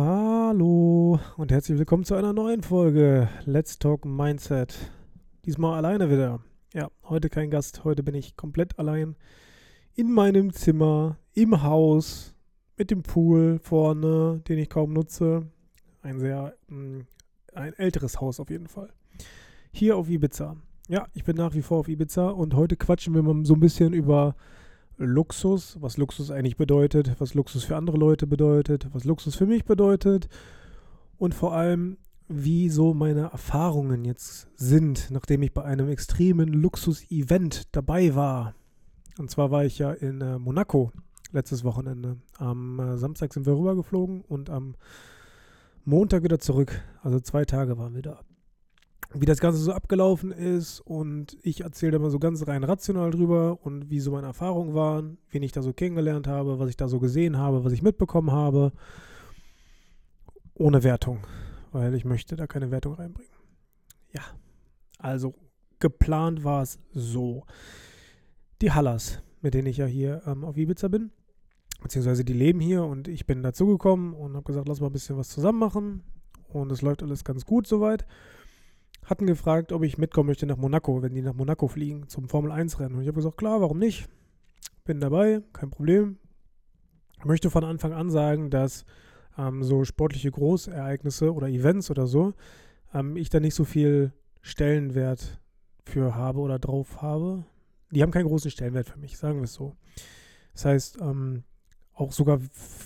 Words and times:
Hallo 0.00 1.18
und 1.36 1.50
herzlich 1.50 1.76
willkommen 1.76 2.04
zu 2.04 2.14
einer 2.14 2.32
neuen 2.32 2.62
Folge 2.62 3.28
Let's 3.46 3.80
Talk 3.80 4.04
Mindset. 4.04 4.92
Diesmal 5.44 5.76
alleine 5.76 6.08
wieder. 6.08 6.38
Ja, 6.72 6.88
heute 7.02 7.28
kein 7.28 7.50
Gast, 7.50 7.82
heute 7.82 8.04
bin 8.04 8.14
ich 8.14 8.36
komplett 8.36 8.78
allein 8.78 9.16
in 9.96 10.12
meinem 10.12 10.52
Zimmer, 10.52 11.18
im 11.34 11.64
Haus, 11.64 12.36
mit 12.76 12.92
dem 12.92 13.02
Pool 13.02 13.58
vorne, 13.58 14.40
den 14.46 14.58
ich 14.58 14.70
kaum 14.70 14.92
nutze. 14.92 15.50
Ein 16.00 16.20
sehr, 16.20 16.54
mm, 16.68 17.00
ein 17.54 17.72
älteres 17.72 18.20
Haus 18.20 18.38
auf 18.38 18.50
jeden 18.50 18.68
Fall. 18.68 18.92
Hier 19.72 19.96
auf 19.96 20.08
Ibiza. 20.08 20.54
Ja, 20.86 21.08
ich 21.12 21.24
bin 21.24 21.34
nach 21.34 21.54
wie 21.54 21.62
vor 21.62 21.80
auf 21.80 21.88
Ibiza 21.88 22.28
und 22.28 22.54
heute 22.54 22.76
quatschen 22.76 23.14
wir 23.14 23.24
mal 23.24 23.44
so 23.44 23.54
ein 23.54 23.60
bisschen 23.60 23.94
über 23.94 24.36
Luxus, 24.98 25.78
was 25.80 25.96
Luxus 25.96 26.30
eigentlich 26.30 26.56
bedeutet, 26.56 27.14
was 27.18 27.34
Luxus 27.34 27.64
für 27.64 27.76
andere 27.76 27.96
Leute 27.96 28.26
bedeutet, 28.26 28.88
was 28.92 29.04
Luxus 29.04 29.36
für 29.36 29.46
mich 29.46 29.64
bedeutet 29.64 30.28
und 31.18 31.34
vor 31.34 31.54
allem, 31.54 31.98
wie 32.28 32.68
so 32.68 32.92
meine 32.94 33.30
Erfahrungen 33.30 34.04
jetzt 34.04 34.48
sind, 34.56 35.10
nachdem 35.10 35.42
ich 35.42 35.54
bei 35.54 35.64
einem 35.64 35.88
extremen 35.88 36.48
Luxus-Event 36.48 37.74
dabei 37.74 38.14
war. 38.14 38.54
Und 39.18 39.30
zwar 39.30 39.50
war 39.50 39.64
ich 39.64 39.78
ja 39.78 39.92
in 39.92 40.20
äh, 40.20 40.38
Monaco 40.38 40.92
letztes 41.32 41.64
Wochenende. 41.64 42.18
Am 42.36 42.78
äh, 42.78 42.98
Samstag 42.98 43.32
sind 43.32 43.46
wir 43.46 43.54
rübergeflogen 43.56 44.22
und 44.22 44.50
am 44.50 44.74
Montag 45.84 46.22
wieder 46.22 46.38
zurück. 46.38 46.82
Also 47.02 47.18
zwei 47.20 47.44
Tage 47.44 47.78
waren 47.78 47.94
wir 47.94 48.02
da 48.02 48.20
wie 49.14 49.24
das 49.24 49.40
Ganze 49.40 49.58
so 49.58 49.72
abgelaufen 49.72 50.32
ist 50.32 50.80
und 50.80 51.38
ich 51.42 51.62
erzähle 51.62 51.92
da 51.92 51.98
mal 51.98 52.10
so 52.10 52.18
ganz 52.18 52.46
rein 52.46 52.62
rational 52.62 53.10
drüber 53.10 53.58
und 53.62 53.88
wie 53.88 54.00
so 54.00 54.10
meine 54.10 54.26
Erfahrungen 54.26 54.74
waren, 54.74 55.18
wen 55.30 55.42
ich 55.42 55.52
da 55.52 55.62
so 55.62 55.72
kennengelernt 55.72 56.26
habe, 56.26 56.58
was 56.58 56.68
ich 56.68 56.76
da 56.76 56.88
so 56.88 57.00
gesehen 57.00 57.38
habe, 57.38 57.64
was 57.64 57.72
ich 57.72 57.82
mitbekommen 57.82 58.30
habe. 58.30 58.72
Ohne 60.54 60.82
Wertung, 60.82 61.26
weil 61.72 61.94
ich 61.94 62.04
möchte 62.04 62.36
da 62.36 62.46
keine 62.46 62.70
Wertung 62.70 62.94
reinbringen. 62.94 63.32
Ja, 64.12 64.22
also 64.98 65.34
geplant 65.78 66.44
war 66.44 66.62
es 66.62 66.78
so. 66.92 67.44
Die 68.60 68.72
Hallas, 68.72 69.22
mit 69.40 69.54
denen 69.54 69.68
ich 69.68 69.76
ja 69.78 69.86
hier 69.86 70.22
ähm, 70.26 70.44
auf 70.44 70.56
Ibiza 70.56 70.88
bin, 70.88 71.12
beziehungsweise 71.80 72.24
die 72.24 72.32
leben 72.32 72.60
hier 72.60 72.84
und 72.84 73.08
ich 73.08 73.24
bin 73.24 73.42
dazugekommen 73.42 74.12
und 74.12 74.34
habe 74.34 74.44
gesagt, 74.44 74.68
lass 74.68 74.80
mal 74.80 74.88
ein 74.88 74.92
bisschen 74.92 75.16
was 75.16 75.28
zusammen 75.28 75.60
machen 75.60 76.02
und 76.48 76.70
es 76.72 76.82
läuft 76.82 77.02
alles 77.02 77.24
ganz 77.24 77.46
gut 77.46 77.66
soweit 77.66 78.04
hatten 79.10 79.26
gefragt, 79.26 79.72
ob 79.72 79.82
ich 79.82 79.98
mitkommen 79.98 80.28
möchte 80.28 80.46
nach 80.46 80.56
Monaco, 80.56 81.02
wenn 81.02 81.14
die 81.14 81.22
nach 81.22 81.34
Monaco 81.34 81.68
fliegen 81.68 82.08
zum 82.08 82.28
Formel 82.28 82.52
1 82.52 82.78
Rennen. 82.80 82.96
Und 82.96 83.02
ich 83.02 83.08
habe 83.08 83.16
gesagt, 83.16 83.38
klar, 83.38 83.60
warum 83.60 83.78
nicht? 83.78 84.08
Bin 84.84 85.00
dabei, 85.00 85.42
kein 85.52 85.70
Problem. 85.70 86.18
Ich 87.18 87.24
möchte 87.24 87.50
von 87.50 87.64
Anfang 87.64 87.92
an 87.92 88.10
sagen, 88.10 88.50
dass 88.50 88.84
ähm, 89.36 89.62
so 89.62 89.84
sportliche 89.84 90.30
Großereignisse 90.30 91.32
oder 91.32 91.48
Events 91.48 91.90
oder 91.90 92.06
so, 92.06 92.34
ähm, 92.92 93.16
ich 93.16 93.30
da 93.30 93.40
nicht 93.40 93.54
so 93.54 93.64
viel 93.64 94.12
Stellenwert 94.42 95.40
für 95.84 96.14
habe 96.14 96.40
oder 96.40 96.58
drauf 96.58 97.00
habe. 97.00 97.44
Die 97.90 98.02
haben 98.02 98.10
keinen 98.10 98.26
großen 98.26 98.50
Stellenwert 98.50 98.88
für 98.88 98.98
mich, 98.98 99.16
sagen 99.16 99.38
wir 99.38 99.44
es 99.44 99.54
so. 99.54 99.74
Das 100.52 100.64
heißt, 100.64 100.98
ähm, 101.00 101.44
auch 101.94 102.12
sogar 102.12 102.40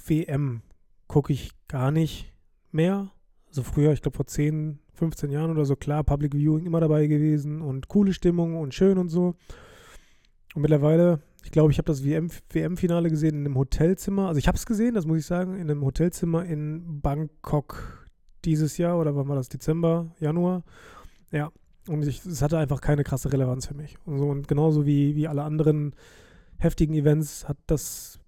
WM 0.07 0.63
gucke 1.09 1.33
ich 1.33 1.51
gar 1.69 1.91
nicht 1.91 2.33
mehr. 2.71 3.11
Also 3.53 3.65
früher, 3.65 3.93
ich 3.93 4.01
glaube 4.01 4.17
vor 4.17 4.27
10, 4.27 4.79
15 4.95 5.31
Jahren 5.31 5.51
oder 5.51 5.67
so, 5.67 5.77
klar, 5.77 6.03
Public 6.05 6.35
Viewing 6.35 6.65
immer 6.65 6.81
dabei 6.81 7.07
gewesen 7.07 7.61
und 7.61 7.87
coole 7.89 8.15
Stimmung 8.15 8.57
und 8.57 8.73
schön 8.73 8.97
und 8.97 9.11
so. 9.11 9.35
Und 10.55 10.63
mittlerweile, 10.63 11.21
ich 11.45 11.51
glaube, 11.51 11.71
ich 11.71 11.77
habe 11.77 11.85
das 11.85 12.03
WM-Finale 12.03 13.11
gesehen 13.11 13.35
in 13.35 13.45
einem 13.45 13.59
Hotelzimmer. 13.59 14.29
Also 14.29 14.39
ich 14.39 14.49
habe 14.49 14.57
es 14.57 14.65
gesehen, 14.65 14.95
das 14.95 15.05
muss 15.05 15.19
ich 15.19 15.27
sagen, 15.27 15.57
in 15.57 15.71
einem 15.71 15.85
Hotelzimmer 15.85 16.47
in 16.47 17.03
Bangkok 17.03 18.09
dieses 18.47 18.79
Jahr 18.79 18.99
oder 18.99 19.15
wann 19.17 19.29
war 19.29 19.37
das? 19.37 19.51
Dezember, 19.51 20.15
Januar. 20.19 20.65
Ja, 21.31 21.53
und 21.89 22.05
es 22.05 22.41
hatte 22.41 22.57
einfach 22.57 22.81
keine 22.81 23.05
krasse 23.05 23.31
Relevanz 23.31 23.67
für 23.67 23.75
mich. 23.75 23.99
Und, 24.07 24.17
so, 24.17 24.29
und 24.31 24.49
genauso 24.49 24.87
wie, 24.87 25.15
wie 25.15 25.29
alle 25.29 25.43
anderen 25.43 25.95
heftigen 26.57 26.95
Events 26.95 27.47
hat 27.47 27.59
das 27.67 28.19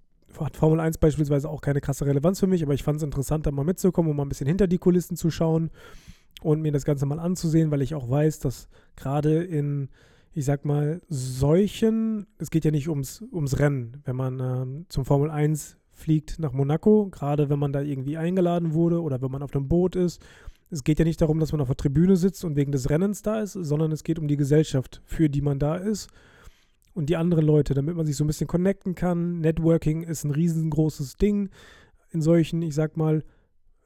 hat 0.40 0.56
Formel 0.56 0.80
1 0.80 0.98
beispielsweise 0.98 1.48
auch 1.48 1.60
keine 1.60 1.80
krasse 1.80 2.06
Relevanz 2.06 2.40
für 2.40 2.46
mich, 2.46 2.62
aber 2.62 2.74
ich 2.74 2.82
fand 2.82 2.98
es 2.98 3.02
interessant, 3.02 3.46
da 3.46 3.50
mal 3.50 3.64
mitzukommen 3.64 4.10
und 4.10 4.16
mal 4.16 4.24
ein 4.24 4.28
bisschen 4.28 4.46
hinter 4.46 4.66
die 4.66 4.78
Kulissen 4.78 5.16
zu 5.16 5.30
schauen 5.30 5.70
und 6.42 6.62
mir 6.62 6.72
das 6.72 6.84
Ganze 6.84 7.06
mal 7.06 7.18
anzusehen, 7.18 7.70
weil 7.70 7.82
ich 7.82 7.94
auch 7.94 8.08
weiß, 8.08 8.40
dass 8.40 8.68
gerade 8.96 9.42
in, 9.42 9.88
ich 10.32 10.44
sag 10.44 10.64
mal, 10.64 11.00
solchen, 11.08 12.26
es 12.38 12.50
geht 12.50 12.64
ja 12.64 12.70
nicht 12.70 12.88
ums, 12.88 13.22
ums 13.32 13.58
Rennen, 13.58 14.02
wenn 14.04 14.16
man 14.16 14.40
ähm, 14.40 14.86
zum 14.88 15.04
Formel 15.04 15.30
1 15.30 15.78
fliegt 15.92 16.38
nach 16.38 16.52
Monaco, 16.52 17.08
gerade 17.10 17.48
wenn 17.48 17.58
man 17.58 17.72
da 17.72 17.80
irgendwie 17.80 18.16
eingeladen 18.16 18.74
wurde 18.74 19.00
oder 19.00 19.22
wenn 19.22 19.30
man 19.30 19.42
auf 19.42 19.54
einem 19.54 19.68
Boot 19.68 19.94
ist. 19.96 20.20
Es 20.70 20.82
geht 20.82 20.98
ja 20.98 21.04
nicht 21.04 21.20
darum, 21.20 21.38
dass 21.38 21.52
man 21.52 21.60
auf 21.60 21.68
der 21.68 21.76
Tribüne 21.76 22.16
sitzt 22.16 22.44
und 22.44 22.56
wegen 22.56 22.72
des 22.72 22.90
Rennens 22.90 23.22
da 23.22 23.40
ist, 23.40 23.52
sondern 23.52 23.92
es 23.92 24.02
geht 24.02 24.18
um 24.18 24.26
die 24.26 24.36
Gesellschaft, 24.36 25.02
für 25.04 25.30
die 25.30 25.42
man 25.42 25.60
da 25.60 25.76
ist 25.76 26.08
und 26.94 27.10
die 27.10 27.16
anderen 27.16 27.44
Leute, 27.44 27.74
damit 27.74 27.96
man 27.96 28.06
sich 28.06 28.16
so 28.16 28.24
ein 28.24 28.28
bisschen 28.28 28.46
connecten 28.46 28.94
kann. 28.94 29.40
Networking 29.40 30.02
ist 30.02 30.24
ein 30.24 30.30
riesengroßes 30.30 31.16
Ding 31.16 31.50
in 32.10 32.22
solchen, 32.22 32.62
ich 32.62 32.74
sag 32.74 32.96
mal, 32.96 33.24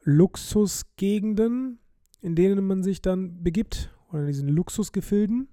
Luxusgegenden, 0.03 1.79
in 2.21 2.35
denen 2.35 2.65
man 2.65 2.83
sich 2.83 3.01
dann 3.01 3.43
begibt 3.43 3.91
oder 4.11 4.21
in 4.21 4.27
diesen 4.27 4.49
Luxusgefilden. 4.49 5.47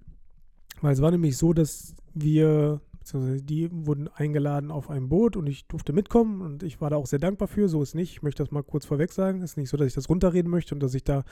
Weil 0.81 0.93
es 0.93 1.01
war 1.01 1.11
nämlich 1.11 1.37
so, 1.37 1.53
dass 1.53 1.95
wir, 2.13 2.81
beziehungsweise 2.99 3.43
die 3.43 3.69
wurden 3.71 4.07
eingeladen 4.07 4.69
auf 4.69 4.89
ein 4.91 5.09
Boot 5.09 5.35
und 5.35 5.47
ich 5.47 5.67
durfte 5.67 5.91
mitkommen 5.91 6.41
und 6.41 6.61
ich 6.61 6.79
war 6.79 6.91
da 6.91 6.97
auch 6.97 7.07
sehr 7.07 7.19
dankbar 7.19 7.47
für. 7.47 7.67
So 7.67 7.81
ist 7.81 7.95
nicht. 7.95 8.11
Ich 8.11 8.21
möchte 8.21 8.43
das 8.43 8.51
mal 8.51 8.63
kurz 8.63 8.85
vorweg 8.85 9.11
sagen. 9.11 9.41
Es 9.41 9.51
ist 9.51 9.57
nicht 9.57 9.69
so, 9.69 9.77
dass 9.77 9.87
ich 9.87 9.95
das 9.95 10.09
runterreden 10.09 10.51
möchte 10.51 10.75
und 10.75 10.81
dass 10.81 10.93
ich 10.93 11.03
da 11.03 11.23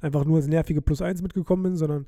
einfach 0.00 0.26
nur 0.26 0.36
als 0.36 0.46
nervige 0.46 0.82
Plus 0.82 1.00
eins 1.00 1.22
mitgekommen 1.22 1.62
bin, 1.62 1.76
sondern 1.76 2.06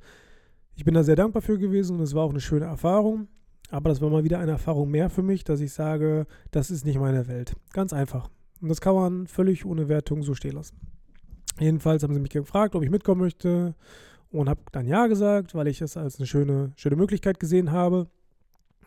ich 0.75 0.85
bin 0.85 0.95
da 0.95 1.03
sehr 1.03 1.17
dankbar 1.17 1.41
für 1.41 1.59
gewesen 1.59 1.97
und 1.97 2.03
es 2.03 2.15
war 2.15 2.25
auch 2.25 2.31
eine 2.31 2.41
schöne 2.41 2.67
Erfahrung. 2.67 3.29
Aber 3.71 3.91
das 3.91 4.01
war 4.01 4.11
mal 4.11 4.25
wieder 4.25 4.39
eine 4.39 4.53
Erfahrung 4.53 4.91
mehr 4.91 5.11
für 5.11 5.23
mich, 5.23 5.45
dass 5.45 5.61
ich 5.61 5.73
sage, 5.73 6.27
das 6.51 6.71
ist 6.71 6.87
nicht 6.87 6.99
meine 6.99 7.29
Welt. 7.29 7.55
Ganz 7.73 7.93
einfach. 7.93 8.31
Und 8.61 8.69
das 8.69 8.81
kann 8.81 8.95
man 8.95 9.27
völlig 9.27 9.65
ohne 9.67 9.89
Wertung 9.89 10.23
so 10.23 10.35
stehen 10.35 10.55
lassen. 10.55 10.79
Jedenfalls 11.61 12.03
haben 12.03 12.15
sie 12.15 12.21
mich 12.21 12.31
gefragt, 12.31 12.75
ob 12.75 12.83
ich 12.83 12.91
mitkommen 12.91 13.21
möchte 13.21 13.75
und 14.31 14.49
habe 14.49 14.61
dann 14.73 14.87
ja 14.87 15.07
gesagt, 15.07 15.55
weil 15.55 15.69
ich 15.69 15.81
es 15.81 15.97
als 15.97 16.19
eine 16.19 16.27
schöne, 16.27 16.73
schöne 16.77 16.97
Möglichkeit 16.97 17.41
gesehen 17.41 17.73
habe. 17.73 18.09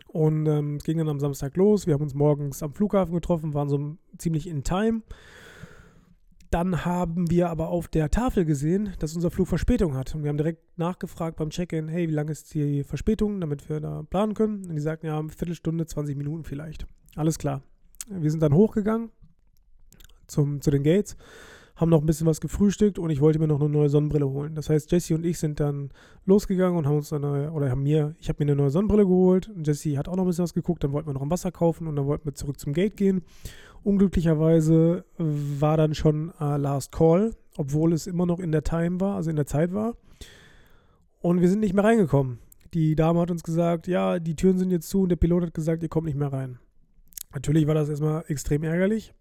Und 0.08 0.46
ähm, 0.46 0.76
es 0.76 0.84
ging 0.84 0.98
dann 0.98 1.10
am 1.10 1.20
Samstag 1.20 1.56
los. 1.56 1.88
Wir 1.88 1.94
haben 1.94 2.02
uns 2.02 2.14
morgens 2.14 2.62
am 2.64 2.74
Flughafen 2.74 3.14
getroffen, 3.14 3.54
waren 3.54 3.70
so 3.70 3.98
ziemlich 4.18 4.48
in 4.48 4.64
Time. 4.64 5.04
Dann 6.52 6.84
haben 6.84 7.32
wir 7.32 7.50
aber 7.50 7.70
auf 7.70 7.88
der 7.88 8.12
Tafel 8.12 8.44
gesehen, 8.44 8.94
dass 9.00 9.16
unser 9.16 9.32
Flug 9.32 9.48
Verspätung 9.48 9.96
hat. 9.96 10.14
Und 10.14 10.24
wir 10.24 10.30
haben 10.30 10.38
direkt 10.38 10.78
nachgefragt 10.78 11.38
beim 11.38 11.50
Check-in, 11.50 11.88
hey, 11.88 12.10
wie 12.10 12.14
lange 12.14 12.34
ist 12.34 12.54
die 12.54 12.84
Verspätung, 12.84 13.40
damit 13.40 13.70
wir 13.70 13.80
da 13.80 14.04
planen 14.04 14.34
können. 14.34 14.66
Und 14.66 14.76
die 14.76 14.82
sagten, 14.82 15.08
ja, 15.08 15.18
eine 15.18 15.30
Viertelstunde, 15.30 15.86
20 15.86 16.18
Minuten 16.18 16.44
vielleicht. 16.44 16.86
Alles 17.16 17.40
klar. 17.40 17.64
Wir 18.10 18.30
sind 18.30 18.44
dann 18.44 18.54
hochgegangen 18.54 19.12
zum, 20.28 20.62
zu 20.62 20.72
den 20.72 20.84
Gates 20.84 21.16
haben 21.82 21.90
noch 21.90 22.02
ein 22.02 22.06
bisschen 22.06 22.28
was 22.28 22.40
gefrühstückt 22.40 23.00
und 23.00 23.10
ich 23.10 23.22
wollte 23.22 23.40
mir 23.40 23.48
noch 23.48 23.60
eine 23.60 23.70
neue 23.70 23.90
Sonnenbrille 23.90 24.30
holen. 24.30 24.54
Das 24.54 24.70
heißt, 24.70 24.92
Jesse 24.92 25.16
und 25.16 25.26
ich 25.26 25.40
sind 25.40 25.60
dann 25.60 25.90
losgegangen 26.26 26.78
und 26.78 26.86
haben 26.86 26.98
uns 26.98 27.12
eine, 27.12 27.52
oder 27.52 27.72
haben 27.72 27.82
mir, 27.82 28.16
ich 28.20 28.30
habe 28.30 28.44
mir 28.44 28.52
eine 28.52 28.62
neue 28.62 28.70
Sonnenbrille 28.70 29.04
geholt 29.04 29.50
und 29.50 29.66
Jesse 29.66 29.98
hat 29.98 30.08
auch 30.08 30.16
noch 30.16 30.24
ein 30.24 30.28
bisschen 30.28 30.44
was 30.44 30.54
geguckt, 30.54 30.84
dann 30.84 30.92
wollten 30.92 31.10
wir 31.10 31.14
noch 31.14 31.24
ein 31.24 31.32
Wasser 31.32 31.52
kaufen 31.52 31.88
und 31.88 31.96
dann 31.96 32.06
wollten 32.06 32.26
wir 32.26 32.36
zurück 32.36 32.60
zum 32.60 32.74
Gate 32.74 32.96
gehen. 32.96 33.24
Unglücklicherweise 33.84 35.06
war 35.18 35.78
dann 35.78 35.96
schon 35.96 36.32
äh, 36.40 36.58
Last 36.58 36.92
Call, 36.92 37.36
obwohl 37.58 37.94
es 37.94 38.08
immer 38.08 38.26
noch 38.26 38.40
in 38.40 38.52
der 38.52 38.64
Time 38.64 39.00
war, 39.00 39.16
also 39.16 39.30
in 39.30 39.36
der 39.36 39.48
Zeit 39.48 39.74
war. 39.74 39.96
Und 41.20 41.42
wir 41.42 41.50
sind 41.50 41.60
nicht 41.60 41.74
mehr 41.74 41.84
reingekommen. 41.84 42.40
Die 42.74 42.96
Dame 42.96 43.20
hat 43.20 43.32
uns 43.32 43.44
gesagt, 43.44 43.88
ja, 43.88 44.20
die 44.20 44.36
Türen 44.36 44.58
sind 44.58 44.72
jetzt 44.72 44.90
zu 44.90 45.02
und 45.02 45.10
der 45.10 45.18
Pilot 45.18 45.44
hat 45.44 45.54
gesagt, 45.54 45.84
ihr 45.84 45.90
kommt 45.90 46.06
nicht 46.06 46.18
mehr 46.18 46.32
rein. 46.32 46.60
Natürlich 47.34 47.68
war 47.68 47.76
das 47.76 47.90
erstmal 47.90 48.24
extrem 48.28 48.64
ärgerlich, 48.64 49.14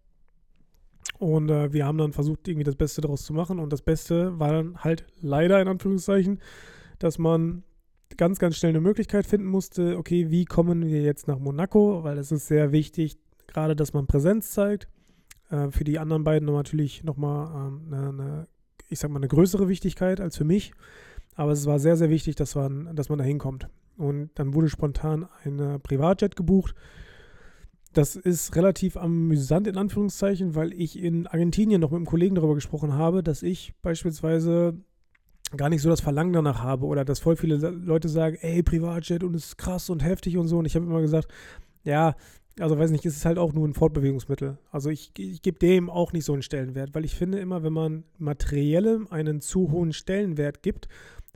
und 1.19 1.51
äh, 1.51 1.73
wir 1.73 1.87
haben 1.87 1.99
dann 1.99 2.13
versucht, 2.13 2.49
irgendwie 2.49 2.65
das 2.65 2.77
Beste 2.77 3.03
daraus 3.03 3.25
zu 3.25 3.33
machen. 3.33 3.59
Und 3.59 3.73
das 3.73 3.83
Beste 3.83 4.39
war 4.39 4.53
dann 4.53 4.79
halt 4.79 5.07
leider 5.21 5.61
in 5.61 5.69
Anführungszeichen, 5.69 6.41
dass 6.99 7.19
man 7.19 7.63
ganz, 8.17 8.39
ganz 8.39 8.57
schnell 8.57 8.71
eine 8.71 8.81
Möglichkeit 8.81 9.27
finden 9.27 9.47
musste, 9.47 9.97
okay, 9.97 10.31
wie 10.31 10.45
kommen 10.45 10.87
wir 10.87 11.03
jetzt 11.03 11.29
nach 11.29 11.39
Monaco? 11.39 12.05
Weil 12.05 12.19
es 12.19 12.33
ist 12.33 12.49
sehr 12.49 12.73
wichtig, 12.73 13.19
gerade, 13.53 13.77
dass 13.77 13.93
man 13.93 14.07
Präsenz 14.07 14.53
zeigt. 14.53 14.89
Äh, 15.51 15.71
für 15.71 15.85
die 15.85 15.99
anderen 15.99 16.25
beiden 16.25 16.53
natürlich 16.53 17.05
nochmal 17.05 17.69
ähm, 17.69 17.93
eine, 17.93 18.09
eine, 18.09 18.49
ich 18.89 18.99
sag 18.99 19.11
mal, 19.11 19.19
eine 19.19 19.29
größere 19.29 19.69
Wichtigkeit 19.69 20.21
als 20.21 20.37
für 20.37 20.45
mich. 20.45 20.73
Aber 21.37 21.53
es 21.53 21.67
war 21.67 21.79
sehr, 21.79 21.97
sehr 21.97 22.11
wichtig, 22.11 22.37
dass 22.37 22.55
man, 22.55 22.95
dass 22.97 23.09
man 23.09 23.19
da 23.19 23.25
hinkommt. 23.25 23.69
Und 23.97 24.31
dann 24.35 24.55
wurde 24.55 24.69
spontan 24.69 25.29
ein 25.45 25.81
Privatjet 25.83 26.37
gebucht 26.37 26.75
das 27.93 28.15
ist 28.15 28.55
relativ 28.55 28.97
amüsant 28.97 29.67
in 29.67 29.77
Anführungszeichen, 29.77 30.55
weil 30.55 30.73
ich 30.73 30.99
in 30.99 31.27
Argentinien 31.27 31.81
noch 31.81 31.91
mit 31.91 31.97
einem 31.97 32.07
Kollegen 32.07 32.37
darüber 32.37 32.55
gesprochen 32.55 32.95
habe, 32.95 33.23
dass 33.23 33.43
ich 33.43 33.75
beispielsweise 33.83 34.75
gar 35.57 35.69
nicht 35.69 35.83
so 35.83 35.89
das 35.89 36.01
Verlangen 36.01 36.33
danach 36.33 36.63
habe 36.63 36.87
oder 36.87 37.05
dass 37.05 37.19
voll 37.19 37.35
viele 37.35 37.57
Leute 37.57 38.09
sagen, 38.09 38.37
ey, 38.41 38.63
Privatjet 38.63 39.25
und 39.25 39.35
es 39.35 39.47
ist 39.47 39.59
krass 39.59 39.91
und 39.91 40.05
heftig 40.05 40.37
und 40.37 40.47
so. 40.47 40.59
Und 40.59 40.67
ich 40.67 40.77
habe 40.77 40.87
immer 40.87 41.01
gesagt, 41.01 41.29
ja, 41.83 42.15
Also 42.59 42.79
weiß 42.79 42.91
nicht, 42.91 43.07
ist 43.07 43.17
es 43.17 43.25
halt 43.25 43.39
auch 43.39 43.53
nur 43.53 43.67
ein 43.67 43.75
Fortbewegungsmittel. 43.75 44.59
Also 44.71 44.91
ich, 44.91 45.13
ich 45.17 45.41
gebe 45.41 45.59
dem 45.59 45.89
auch 45.89 46.13
nicht 46.13 46.25
so 46.25 46.33
einen 46.33 46.43
Stellenwert, 46.43 46.95
weil 46.95 47.05
ich 47.05 47.15
finde 47.15 47.39
immer, 47.39 47.63
wenn 47.63 47.73
man 47.73 48.05
materiellem 48.19 49.07
einen 49.11 49.41
zu 49.41 49.71
hohen 49.71 49.93
Stellenwert 49.93 50.63
gibt, 50.63 50.89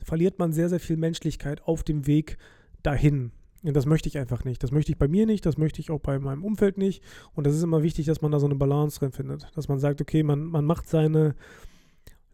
verliert 0.03 0.39
man 0.39 0.51
sehr, 0.51 0.69
sehr 0.69 0.79
viel 0.79 0.97
Menschlichkeit 0.97 1.63
auf 1.63 1.83
dem 1.83 2.05
Weg 2.05 2.37
dahin. 2.83 3.31
Und 3.63 3.75
das 3.75 3.87
möchte 3.87 4.07
ich 4.07 4.17
einfach 4.19 4.43
nicht. 4.43 4.61
Das 4.61 4.71
möchte 4.71 4.91
ich 4.91 4.97
bei 4.97 5.07
mir 5.07 5.25
nicht, 5.25 5.45
das 5.45 5.57
möchte 5.57 5.81
ich 5.81 5.89
auch 5.89 5.99
bei 5.99 6.19
meinem 6.19 6.43
Umfeld 6.43 6.77
nicht. 6.77 7.01
Und 7.33 7.47
das 7.47 7.55
ist 7.55 7.63
immer 7.63 7.81
wichtig, 7.81 8.05
dass 8.05 8.21
man 8.21 8.31
da 8.31 8.39
so 8.39 8.45
eine 8.45 8.55
Balance 8.55 8.99
drin 8.99 9.11
findet. 9.11 9.49
Dass 9.55 9.67
man 9.67 9.79
sagt, 9.79 10.01
okay, 10.01 10.21
man, 10.21 10.43
man 10.43 10.65
macht 10.65 10.87
seine, 10.87 11.33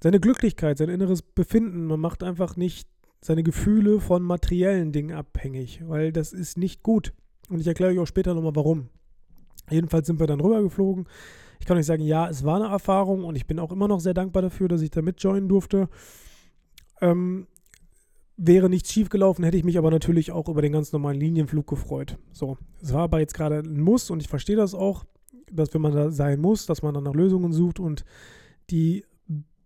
seine 0.01 0.19
Glücklichkeit, 0.19 0.77
sein 0.77 0.89
inneres 0.89 1.21
Befinden, 1.21 1.85
man 1.85 2.01
macht 2.01 2.23
einfach 2.23 2.57
nicht 2.57 2.89
seine 3.21 3.43
Gefühle 3.43 4.01
von 4.01 4.23
materiellen 4.23 4.91
Dingen 4.91 5.15
abhängig, 5.15 5.81
weil 5.87 6.11
das 6.11 6.33
ist 6.33 6.57
nicht 6.57 6.83
gut. 6.83 7.13
Und 7.51 7.59
ich 7.59 7.67
erkläre 7.67 7.91
euch 7.91 7.99
auch 7.99 8.07
später 8.07 8.33
nochmal 8.33 8.55
warum. 8.55 8.89
Jedenfalls 9.69 10.07
sind 10.07 10.19
wir 10.19 10.27
dann 10.27 10.39
rübergeflogen. 10.39 11.07
Ich 11.59 11.65
kann 11.65 11.77
euch 11.77 11.85
sagen, 11.85 12.03
ja, 12.03 12.27
es 12.27 12.43
war 12.43 12.55
eine 12.55 12.71
Erfahrung 12.71 13.23
und 13.23 13.35
ich 13.35 13.45
bin 13.45 13.59
auch 13.59 13.71
immer 13.71 13.87
noch 13.87 13.99
sehr 13.99 14.13
dankbar 14.13 14.41
dafür, 14.41 14.67
dass 14.67 14.81
ich 14.81 14.89
da 14.89 15.01
mitjoinen 15.01 15.47
durfte. 15.47 15.89
Ähm, 17.01 17.47
wäre 18.37 18.69
nichts 18.69 18.91
schiefgelaufen, 18.91 19.43
hätte 19.43 19.57
ich 19.57 19.63
mich 19.63 19.77
aber 19.77 19.91
natürlich 19.91 20.31
auch 20.31 20.49
über 20.49 20.61
den 20.61 20.71
ganz 20.71 20.91
normalen 20.91 21.19
Linienflug 21.19 21.67
gefreut. 21.67 22.17
So, 22.31 22.57
es 22.81 22.93
war 22.93 23.03
aber 23.03 23.19
jetzt 23.19 23.35
gerade 23.35 23.59
ein 23.59 23.79
Muss 23.79 24.09
und 24.09 24.21
ich 24.21 24.27
verstehe 24.27 24.55
das 24.55 24.73
auch, 24.73 25.05
dass 25.51 25.73
wenn 25.73 25.81
man 25.81 25.93
da 25.93 26.09
sein 26.09 26.39
muss, 26.39 26.65
dass 26.65 26.81
man 26.81 26.93
dann 26.93 27.03
nach 27.03 27.13
Lösungen 27.13 27.53
sucht 27.53 27.79
und 27.79 28.05
die 28.71 29.05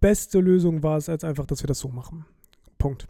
beste 0.02 0.40
Lösung 0.40 0.84
war 0.84 0.98
es 0.98 1.08
als 1.08 1.24
einfach, 1.24 1.46
dass 1.46 1.64
wir 1.64 1.68
das 1.68 1.80
so 1.80 1.88
machen. 1.88 2.26
Punkt. 2.78 3.08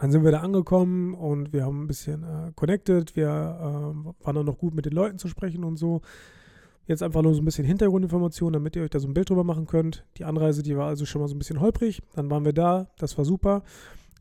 Dann 0.00 0.12
sind 0.12 0.24
wir 0.24 0.30
da 0.30 0.40
angekommen 0.40 1.14
und 1.14 1.52
wir 1.52 1.64
haben 1.64 1.82
ein 1.82 1.86
bisschen 1.86 2.22
äh, 2.22 2.52
connected. 2.54 3.16
Wir 3.16 3.26
äh, 3.26 4.24
waren 4.24 4.34
dann 4.36 4.46
noch 4.46 4.58
gut 4.58 4.74
mit 4.74 4.86
den 4.86 4.92
Leuten 4.92 5.18
zu 5.18 5.28
sprechen 5.28 5.64
und 5.64 5.76
so. 5.76 6.02
Jetzt 6.86 7.02
einfach 7.02 7.20
nur 7.22 7.34
so 7.34 7.42
ein 7.42 7.44
bisschen 7.44 7.66
Hintergrundinformation, 7.66 8.52
damit 8.52 8.76
ihr 8.76 8.82
euch 8.82 8.90
da 8.90 9.00
so 9.00 9.08
ein 9.08 9.14
Bild 9.14 9.28
drüber 9.28 9.44
machen 9.44 9.66
könnt. 9.66 10.06
Die 10.16 10.24
Anreise, 10.24 10.62
die 10.62 10.76
war 10.76 10.86
also 10.86 11.04
schon 11.04 11.20
mal 11.20 11.28
so 11.28 11.34
ein 11.34 11.38
bisschen 11.38 11.60
holprig. 11.60 12.00
Dann 12.14 12.30
waren 12.30 12.44
wir 12.44 12.52
da, 12.52 12.88
das 12.96 13.18
war 13.18 13.24
super. 13.24 13.62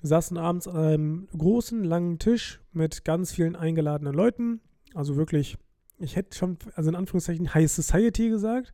Wir 0.01 0.09
saßen 0.09 0.37
abends 0.37 0.67
an 0.67 0.77
einem 0.77 1.27
großen, 1.37 1.83
langen 1.83 2.19
Tisch 2.19 2.59
mit 2.73 3.05
ganz 3.05 3.31
vielen 3.31 3.55
eingeladenen 3.55 4.13
Leuten. 4.13 4.61
Also 4.95 5.15
wirklich, 5.15 5.57
ich 5.99 6.15
hätte 6.15 6.37
schon, 6.37 6.57
also 6.75 6.89
in 6.89 6.95
Anführungszeichen, 6.95 7.53
High 7.53 7.71
Society 7.71 8.29
gesagt. 8.29 8.73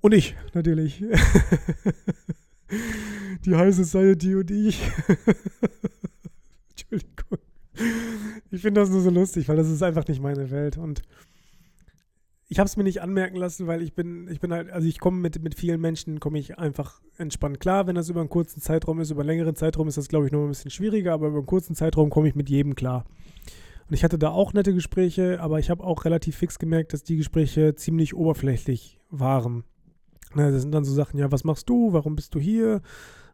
Und 0.00 0.14
ich, 0.14 0.36
natürlich. 0.54 1.04
die 3.44 3.54
High 3.54 3.74
Society 3.74 4.34
und 4.34 4.50
ich. 4.50 4.80
Entschuldigung. 6.70 7.38
Ich 8.50 8.62
finde 8.62 8.80
das 8.80 8.90
nur 8.90 9.00
so 9.00 9.10
lustig, 9.10 9.48
weil 9.48 9.56
das 9.56 9.70
ist 9.70 9.82
einfach 9.82 10.06
nicht 10.06 10.20
meine 10.20 10.50
Welt. 10.50 10.76
Und 10.76 11.02
ich 12.48 12.58
habe 12.58 12.66
es 12.66 12.76
mir 12.76 12.82
nicht 12.82 13.00
anmerken 13.00 13.36
lassen, 13.36 13.68
weil 13.68 13.80
ich 13.80 13.94
bin, 13.94 14.28
ich 14.28 14.40
bin 14.40 14.52
halt, 14.52 14.70
also 14.70 14.88
ich 14.88 14.98
komme 14.98 15.18
mit, 15.20 15.40
mit 15.40 15.54
vielen 15.54 15.80
Menschen, 15.80 16.18
komme 16.18 16.38
ich 16.38 16.58
einfach 16.58 17.00
entspannt 17.16 17.60
klar. 17.60 17.86
Wenn 17.86 17.94
das 17.94 18.08
über 18.08 18.20
einen 18.20 18.28
kurzen 18.28 18.60
Zeitraum 18.60 19.00
ist, 19.00 19.10
über 19.10 19.20
einen 19.20 19.28
längeren 19.28 19.54
Zeitraum 19.54 19.86
ist 19.86 19.96
das, 19.96 20.08
glaube 20.08 20.26
ich, 20.26 20.32
noch 20.32 20.42
ein 20.42 20.48
bisschen 20.48 20.72
schwieriger, 20.72 21.12
aber 21.12 21.28
über 21.28 21.38
einen 21.38 21.46
kurzen 21.46 21.76
Zeitraum 21.76 22.10
komme 22.10 22.28
ich 22.28 22.34
mit 22.34 22.50
jedem 22.50 22.74
klar. 22.74 23.04
Und 23.88 23.94
ich 23.94 24.02
hatte 24.02 24.18
da 24.18 24.30
auch 24.30 24.52
nette 24.52 24.74
Gespräche, 24.74 25.40
aber 25.40 25.60
ich 25.60 25.70
habe 25.70 25.84
auch 25.84 26.04
relativ 26.04 26.36
fix 26.36 26.58
gemerkt, 26.58 26.92
dass 26.92 27.04
die 27.04 27.16
Gespräche 27.16 27.76
ziemlich 27.76 28.14
oberflächlich 28.14 28.98
waren. 29.10 29.62
Na, 30.34 30.50
das 30.50 30.62
sind 30.62 30.72
dann 30.72 30.84
so 30.84 30.92
Sachen, 30.92 31.18
ja, 31.18 31.32
was 31.32 31.44
machst 31.44 31.68
du? 31.68 31.92
Warum 31.92 32.16
bist 32.16 32.34
du 32.34 32.40
hier? 32.40 32.82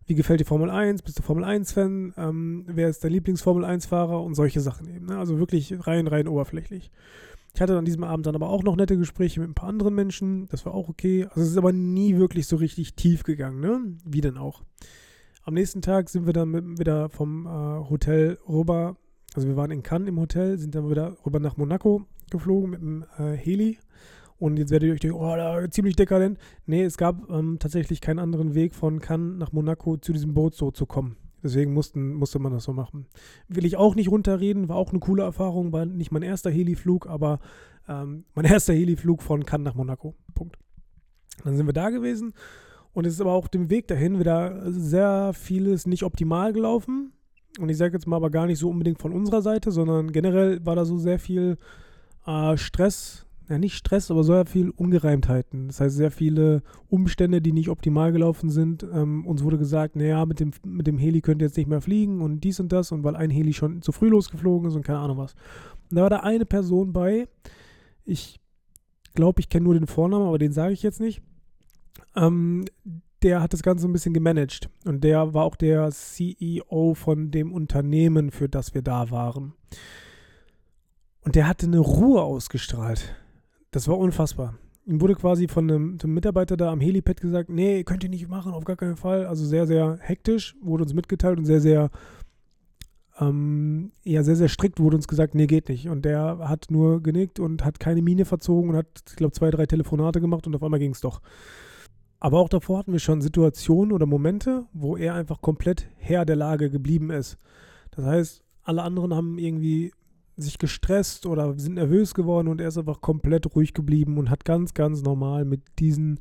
Wie 0.06 0.14
gefällt 0.14 0.40
dir 0.40 0.44
Formel 0.44 0.70
1? 0.70 1.02
Bist 1.02 1.18
du 1.18 1.22
Formel 1.22 1.44
1-Fan? 1.44 2.14
Ähm, 2.16 2.64
wer 2.66 2.88
ist 2.88 3.02
dein 3.02 3.12
Lieblings-Formel 3.12 3.64
1-Fahrer? 3.64 4.22
Und 4.22 4.34
solche 4.34 4.60
Sachen 4.60 4.88
eben. 4.88 5.06
Ne? 5.06 5.18
Also 5.18 5.38
wirklich 5.38 5.74
rein, 5.86 6.06
rein 6.06 6.28
oberflächlich. 6.28 6.90
Ich 7.54 7.60
hatte 7.60 7.76
an 7.76 7.84
diesem 7.84 8.04
Abend 8.04 8.26
dann 8.26 8.34
aber 8.34 8.50
auch 8.50 8.62
noch 8.62 8.76
nette 8.76 8.96
Gespräche 8.96 9.40
mit 9.40 9.50
ein 9.50 9.54
paar 9.54 9.68
anderen 9.68 9.94
Menschen. 9.94 10.46
Das 10.48 10.64
war 10.64 10.74
auch 10.74 10.88
okay. 10.88 11.24
Also 11.24 11.40
es 11.40 11.48
ist 11.48 11.56
aber 11.56 11.72
nie 11.72 12.16
wirklich 12.16 12.46
so 12.46 12.56
richtig 12.56 12.94
tief 12.94 13.24
gegangen, 13.24 13.60
ne? 13.60 13.80
Wie 14.04 14.20
denn 14.20 14.36
auch. 14.36 14.62
Am 15.42 15.54
nächsten 15.54 15.80
Tag 15.80 16.08
sind 16.08 16.26
wir 16.26 16.32
dann 16.32 16.50
mit, 16.50 16.78
wieder 16.78 17.08
vom 17.08 17.46
äh, 17.46 17.88
Hotel 17.88 18.38
rüber. 18.48 18.96
Also 19.34 19.48
wir 19.48 19.56
waren 19.56 19.70
in 19.70 19.82
Cannes 19.82 20.08
im 20.08 20.20
Hotel, 20.20 20.58
sind 20.58 20.74
dann 20.74 20.90
wieder 20.90 21.16
rüber 21.24 21.40
nach 21.40 21.56
Monaco 21.56 22.04
geflogen 22.30 22.70
mit 22.70 22.80
dem 22.80 23.04
äh, 23.18 23.36
Heli. 23.36 23.78
Und 24.38 24.58
jetzt 24.58 24.70
werdet 24.70 24.88
ihr 24.88 24.92
euch 24.92 25.00
denken, 25.00 25.16
oh, 25.16 25.34
da, 25.36 25.70
ziemlich 25.70 25.96
dekadent. 25.96 26.38
Nee, 26.66 26.82
es 26.82 26.98
gab 26.98 27.30
ähm, 27.30 27.58
tatsächlich 27.58 28.00
keinen 28.00 28.18
anderen 28.18 28.54
Weg 28.54 28.74
von 28.74 29.00
Cannes 29.00 29.38
nach 29.38 29.52
Monaco 29.52 29.96
zu 29.96 30.12
diesem 30.12 30.34
Boot 30.34 30.54
so 30.54 30.70
zu 30.70 30.84
kommen. 30.84 31.16
Deswegen 31.42 31.72
mussten, 31.72 32.14
musste 32.14 32.38
man 32.38 32.52
das 32.52 32.64
so 32.64 32.72
machen. 32.72 33.06
Will 33.48 33.64
ich 33.64 33.76
auch 33.76 33.94
nicht 33.94 34.10
runterreden, 34.10 34.68
war 34.68 34.76
auch 34.76 34.90
eine 34.90 34.98
coole 34.98 35.22
Erfahrung, 35.22 35.72
war 35.72 35.86
nicht 35.86 36.10
mein 36.10 36.22
erster 36.22 36.50
Heliflug, 36.50 37.06
aber 37.06 37.38
ähm, 37.88 38.24
mein 38.34 38.44
erster 38.46 38.74
Heliflug 38.74 39.22
von 39.22 39.44
Cannes 39.44 39.64
nach 39.64 39.74
Monaco. 39.74 40.14
Punkt. 40.34 40.58
Dann 41.44 41.56
sind 41.56 41.66
wir 41.66 41.72
da 41.72 41.90
gewesen 41.90 42.34
und 42.92 43.06
es 43.06 43.14
ist 43.14 43.20
aber 43.20 43.32
auch 43.32 43.48
dem 43.48 43.70
Weg 43.70 43.88
dahin 43.88 44.18
wieder 44.18 44.72
sehr 44.72 45.32
vieles 45.34 45.86
nicht 45.86 46.02
optimal 46.02 46.52
gelaufen. 46.52 47.12
Und 47.58 47.68
ich 47.68 47.76
sage 47.76 47.94
jetzt 47.94 48.06
mal 48.06 48.16
aber 48.16 48.30
gar 48.30 48.46
nicht 48.46 48.58
so 48.58 48.68
unbedingt 48.68 49.00
von 49.00 49.12
unserer 49.12 49.42
Seite, 49.42 49.70
sondern 49.70 50.12
generell 50.12 50.64
war 50.64 50.76
da 50.76 50.84
so 50.84 50.98
sehr 50.98 51.18
viel 51.18 51.58
äh, 52.26 52.56
Stress 52.56 53.25
ja 53.48 53.58
nicht 53.58 53.74
Stress, 53.74 54.10
aber 54.10 54.24
sehr 54.24 54.46
viel 54.46 54.70
Ungereimtheiten. 54.70 55.68
Das 55.68 55.80
heißt, 55.80 55.96
sehr 55.96 56.10
viele 56.10 56.62
Umstände, 56.88 57.40
die 57.40 57.52
nicht 57.52 57.68
optimal 57.68 58.12
gelaufen 58.12 58.50
sind. 58.50 58.84
Ähm, 58.92 59.26
uns 59.26 59.44
wurde 59.44 59.58
gesagt, 59.58 59.96
naja, 59.96 60.24
mit 60.26 60.40
dem, 60.40 60.50
mit 60.64 60.86
dem 60.86 60.98
Heli 60.98 61.20
könnt 61.20 61.42
ihr 61.42 61.46
jetzt 61.46 61.56
nicht 61.56 61.68
mehr 61.68 61.80
fliegen 61.80 62.20
und 62.20 62.40
dies 62.40 62.60
und 62.60 62.72
das 62.72 62.92
und 62.92 63.04
weil 63.04 63.16
ein 63.16 63.30
Heli 63.30 63.52
schon 63.52 63.82
zu 63.82 63.92
früh 63.92 64.08
losgeflogen 64.08 64.68
ist 64.68 64.74
und 64.74 64.84
keine 64.84 64.98
Ahnung 64.98 65.18
was. 65.18 65.34
Und 65.90 65.96
da 65.96 66.02
war 66.02 66.10
da 66.10 66.20
eine 66.20 66.46
Person 66.46 66.92
bei, 66.92 67.28
ich 68.04 68.40
glaube, 69.14 69.40
ich 69.40 69.48
kenne 69.48 69.64
nur 69.64 69.74
den 69.74 69.86
Vornamen, 69.86 70.26
aber 70.26 70.38
den 70.38 70.52
sage 70.52 70.72
ich 70.72 70.82
jetzt 70.82 71.00
nicht. 71.00 71.22
Ähm, 72.14 72.64
der 73.22 73.42
hat 73.42 73.52
das 73.52 73.62
Ganze 73.62 73.88
ein 73.88 73.92
bisschen 73.92 74.14
gemanagt 74.14 74.68
und 74.84 75.02
der 75.02 75.34
war 75.34 75.44
auch 75.44 75.56
der 75.56 75.90
CEO 75.90 76.94
von 76.94 77.30
dem 77.30 77.52
Unternehmen, 77.52 78.30
für 78.30 78.48
das 78.48 78.74
wir 78.74 78.82
da 78.82 79.10
waren. 79.10 79.54
Und 81.22 81.34
der 81.34 81.48
hatte 81.48 81.66
eine 81.66 81.80
Ruhe 81.80 82.22
ausgestrahlt. 82.22 83.16
Das 83.76 83.88
war 83.88 83.98
unfassbar. 83.98 84.54
Ihm 84.86 85.02
wurde 85.02 85.14
quasi 85.16 85.48
von 85.48 85.70
einem, 85.70 85.98
einem, 86.02 86.14
Mitarbeiter 86.14 86.56
da 86.56 86.72
am 86.72 86.80
Helipad 86.80 87.20
gesagt, 87.20 87.50
nee, 87.50 87.84
könnt 87.84 88.02
ihr 88.04 88.08
nicht 88.08 88.26
machen, 88.26 88.54
auf 88.54 88.64
gar 88.64 88.76
keinen 88.76 88.96
Fall. 88.96 89.26
Also 89.26 89.44
sehr, 89.44 89.66
sehr 89.66 89.98
hektisch 90.00 90.56
wurde 90.62 90.84
uns 90.84 90.94
mitgeteilt 90.94 91.36
und 91.36 91.44
sehr, 91.44 91.60
sehr, 91.60 91.90
ähm, 93.20 93.92
ja, 94.02 94.22
sehr, 94.22 94.36
sehr 94.36 94.48
strikt 94.48 94.80
wurde 94.80 94.96
uns 94.96 95.08
gesagt, 95.08 95.34
nee, 95.34 95.46
geht 95.46 95.68
nicht. 95.68 95.90
Und 95.90 96.06
der 96.06 96.38
hat 96.48 96.68
nur 96.70 97.02
genickt 97.02 97.38
und 97.38 97.66
hat 97.66 97.78
keine 97.78 98.00
Miene 98.00 98.24
verzogen 98.24 98.70
und 98.70 98.76
hat, 98.76 98.86
ich 99.10 99.16
glaube, 99.16 99.32
zwei, 99.32 99.50
drei 99.50 99.66
Telefonate 99.66 100.22
gemacht 100.22 100.46
und 100.46 100.56
auf 100.56 100.62
einmal 100.62 100.80
ging 100.80 100.92
es 100.92 101.02
doch. 101.02 101.20
Aber 102.18 102.38
auch 102.38 102.48
davor 102.48 102.78
hatten 102.78 102.92
wir 102.92 102.98
schon 102.98 103.20
Situationen 103.20 103.92
oder 103.92 104.06
Momente, 104.06 104.64
wo 104.72 104.96
er 104.96 105.12
einfach 105.12 105.42
komplett 105.42 105.90
Herr 105.96 106.24
der 106.24 106.36
Lage 106.36 106.70
geblieben 106.70 107.10
ist. 107.10 107.36
Das 107.90 108.06
heißt, 108.06 108.44
alle 108.62 108.82
anderen 108.82 109.12
haben 109.12 109.36
irgendwie 109.36 109.92
sich 110.36 110.58
gestresst 110.58 111.26
oder 111.26 111.58
sind 111.58 111.74
nervös 111.74 112.14
geworden 112.14 112.48
und 112.48 112.60
er 112.60 112.68
ist 112.68 112.78
einfach 112.78 113.00
komplett 113.00 113.54
ruhig 113.54 113.72
geblieben 113.72 114.18
und 114.18 114.30
hat 114.30 114.44
ganz, 114.44 114.74
ganz 114.74 115.02
normal 115.02 115.44
mit 115.44 115.62
diesen 115.78 116.20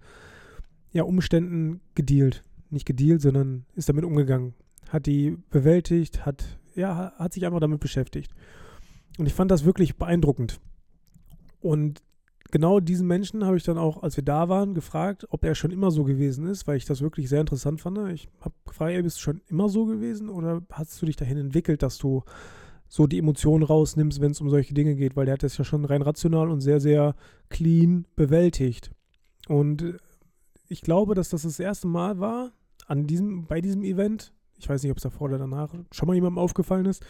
ja, 0.91 1.03
Umständen 1.03 1.81
gedealt. 1.95 2.43
Nicht 2.69 2.85
gedealt, 2.85 3.21
sondern 3.21 3.65
ist 3.75 3.89
damit 3.89 4.05
umgegangen. 4.05 4.53
Hat 4.89 5.05
die 5.05 5.37
bewältigt, 5.49 6.25
hat, 6.25 6.59
ja, 6.75 7.13
hat 7.17 7.33
sich 7.33 7.45
einfach 7.45 7.59
damit 7.59 7.81
beschäftigt. 7.81 8.31
Und 9.17 9.25
ich 9.25 9.33
fand 9.33 9.51
das 9.51 9.65
wirklich 9.65 9.97
beeindruckend. 9.97 10.59
Und 11.59 12.01
genau 12.51 12.79
diesen 12.79 13.07
Menschen 13.07 13.45
habe 13.45 13.57
ich 13.57 13.63
dann 13.63 13.77
auch, 13.77 14.03
als 14.03 14.15
wir 14.15 14.23
da 14.23 14.47
waren, 14.47 14.73
gefragt, 14.73 15.25
ob 15.29 15.43
er 15.43 15.55
schon 15.55 15.71
immer 15.71 15.91
so 15.91 16.05
gewesen 16.05 16.47
ist, 16.47 16.67
weil 16.67 16.77
ich 16.77 16.85
das 16.85 17.01
wirklich 17.01 17.27
sehr 17.27 17.41
interessant 17.41 17.81
fand. 17.81 17.97
Ich 18.13 18.29
habe 18.39 18.55
gefragt, 18.65 18.93
ey, 18.93 19.01
bist 19.01 19.17
du 19.17 19.21
schon 19.21 19.41
immer 19.47 19.67
so 19.67 19.85
gewesen 19.85 20.29
oder 20.29 20.61
hast 20.71 21.01
du 21.01 21.05
dich 21.05 21.17
dahin 21.17 21.37
entwickelt, 21.37 21.83
dass 21.83 21.97
du 21.97 22.23
so 22.87 23.07
die 23.07 23.17
Emotionen 23.17 23.63
rausnimmst, 23.63 24.21
wenn 24.21 24.31
es 24.31 24.41
um 24.41 24.49
solche 24.49 24.73
Dinge 24.73 24.95
geht, 24.95 25.15
weil 25.15 25.25
der 25.25 25.33
hat 25.33 25.43
das 25.43 25.57
ja 25.57 25.63
schon 25.63 25.85
rein 25.85 26.01
rational 26.01 26.49
und 26.49 26.61
sehr, 26.61 26.79
sehr 26.79 27.15
clean 27.49 28.05
bewältigt. 28.15 28.91
Und 29.47 29.81
äh, 29.81 29.97
ich 30.67 30.81
glaube, 30.81 31.15
dass 31.15 31.29
das 31.29 31.43
das 31.43 31.59
erste 31.59 31.87
Mal 31.87 32.19
war 32.19 32.51
an 32.87 33.07
diesem, 33.07 33.45
bei 33.45 33.61
diesem 33.61 33.83
Event. 33.83 34.33
Ich 34.57 34.69
weiß 34.69 34.83
nicht, 34.83 34.91
ob 34.91 34.97
es 34.97 35.03
davor 35.03 35.27
oder 35.27 35.37
danach 35.37 35.73
schon 35.91 36.07
mal 36.07 36.15
jemandem 36.15 36.39
aufgefallen 36.39 36.85
ist. 36.85 37.05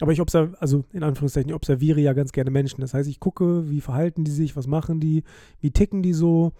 Aber 0.00 0.12
ich 0.12 0.20
observiere, 0.20 0.60
also 0.60 0.84
in 0.92 1.02
Anführungszeichen, 1.02 1.48
ich 1.48 1.54
observiere 1.54 2.00
ja 2.00 2.12
ganz 2.12 2.32
gerne 2.32 2.50
Menschen. 2.50 2.80
Das 2.80 2.94
heißt, 2.94 3.08
ich 3.08 3.18
gucke, 3.18 3.70
wie 3.70 3.80
verhalten 3.80 4.24
die 4.24 4.30
sich, 4.30 4.54
was 4.54 4.66
machen 4.66 5.00
die, 5.00 5.24
wie 5.60 5.70
ticken 5.70 6.02
die 6.02 6.12
so. 6.12 6.52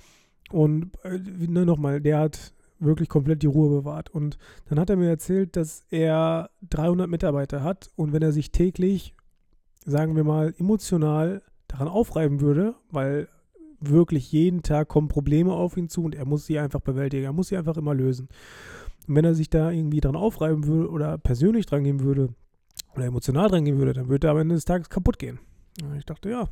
Und 0.50 0.90
äh, 1.04 1.18
ne, 1.18 1.66
nochmal, 1.66 2.00
der 2.00 2.18
hat 2.18 2.54
wirklich 2.78 3.09
komplett 3.09 3.42
die 3.42 3.47
Ruhe 3.47 3.71
bewahrt. 3.71 4.11
Und 4.11 4.38
dann 4.66 4.78
hat 4.78 4.90
er 4.90 4.97
mir 4.97 5.09
erzählt, 5.09 5.56
dass 5.56 5.85
er 5.90 6.50
300 6.68 7.09
Mitarbeiter 7.09 7.62
hat 7.62 7.90
und 7.97 8.12
wenn 8.12 8.23
er 8.23 8.33
sich 8.33 8.52
täglich, 8.52 9.14
sagen 9.85 10.16
wir 10.16 10.25
mal, 10.25 10.54
emotional 10.59 11.42
daran 11.68 11.88
aufreiben 11.88 12.40
würde, 12.40 12.75
weil 12.90 13.28
wirklich 13.80 14.33
jeden 14.33 14.62
Tag 14.62 14.88
kommen 14.88 15.09
Probleme 15.09 15.52
auf 15.52 15.76
ihn 15.76 15.88
zu 15.88 16.04
und 16.04 16.14
er 16.14 16.25
muss 16.25 16.47
sie 16.47 16.59
einfach 16.59 16.80
bewältigen, 16.80 17.25
er 17.25 17.33
muss 17.33 17.49
sie 17.49 17.56
einfach 17.56 17.76
immer 17.76 17.95
lösen. 17.95 18.28
Und 19.06 19.14
wenn 19.14 19.25
er 19.25 19.35
sich 19.35 19.50
da 19.50 19.71
irgendwie 19.71 20.00
dran 20.00 20.16
aufreiben 20.16 20.66
würde 20.66 20.90
oder 20.90 21.18
persönlich 21.18 21.66
dran 21.66 21.85
gehen 21.85 22.00
würde 22.00 22.30
oder 22.95 23.04
emotional 23.04 23.49
dran 23.49 23.64
gehen 23.64 23.78
würde, 23.78 23.92
dann 23.92 24.09
würde 24.09 24.28
er 24.28 24.33
am 24.33 24.38
Ende 24.38 24.54
des 24.54 24.64
Tages 24.64 24.88
kaputt 24.88 25.18
gehen. 25.18 25.38
Ich 25.99 26.06
dachte, 26.06 26.30
ja, 26.30 26.49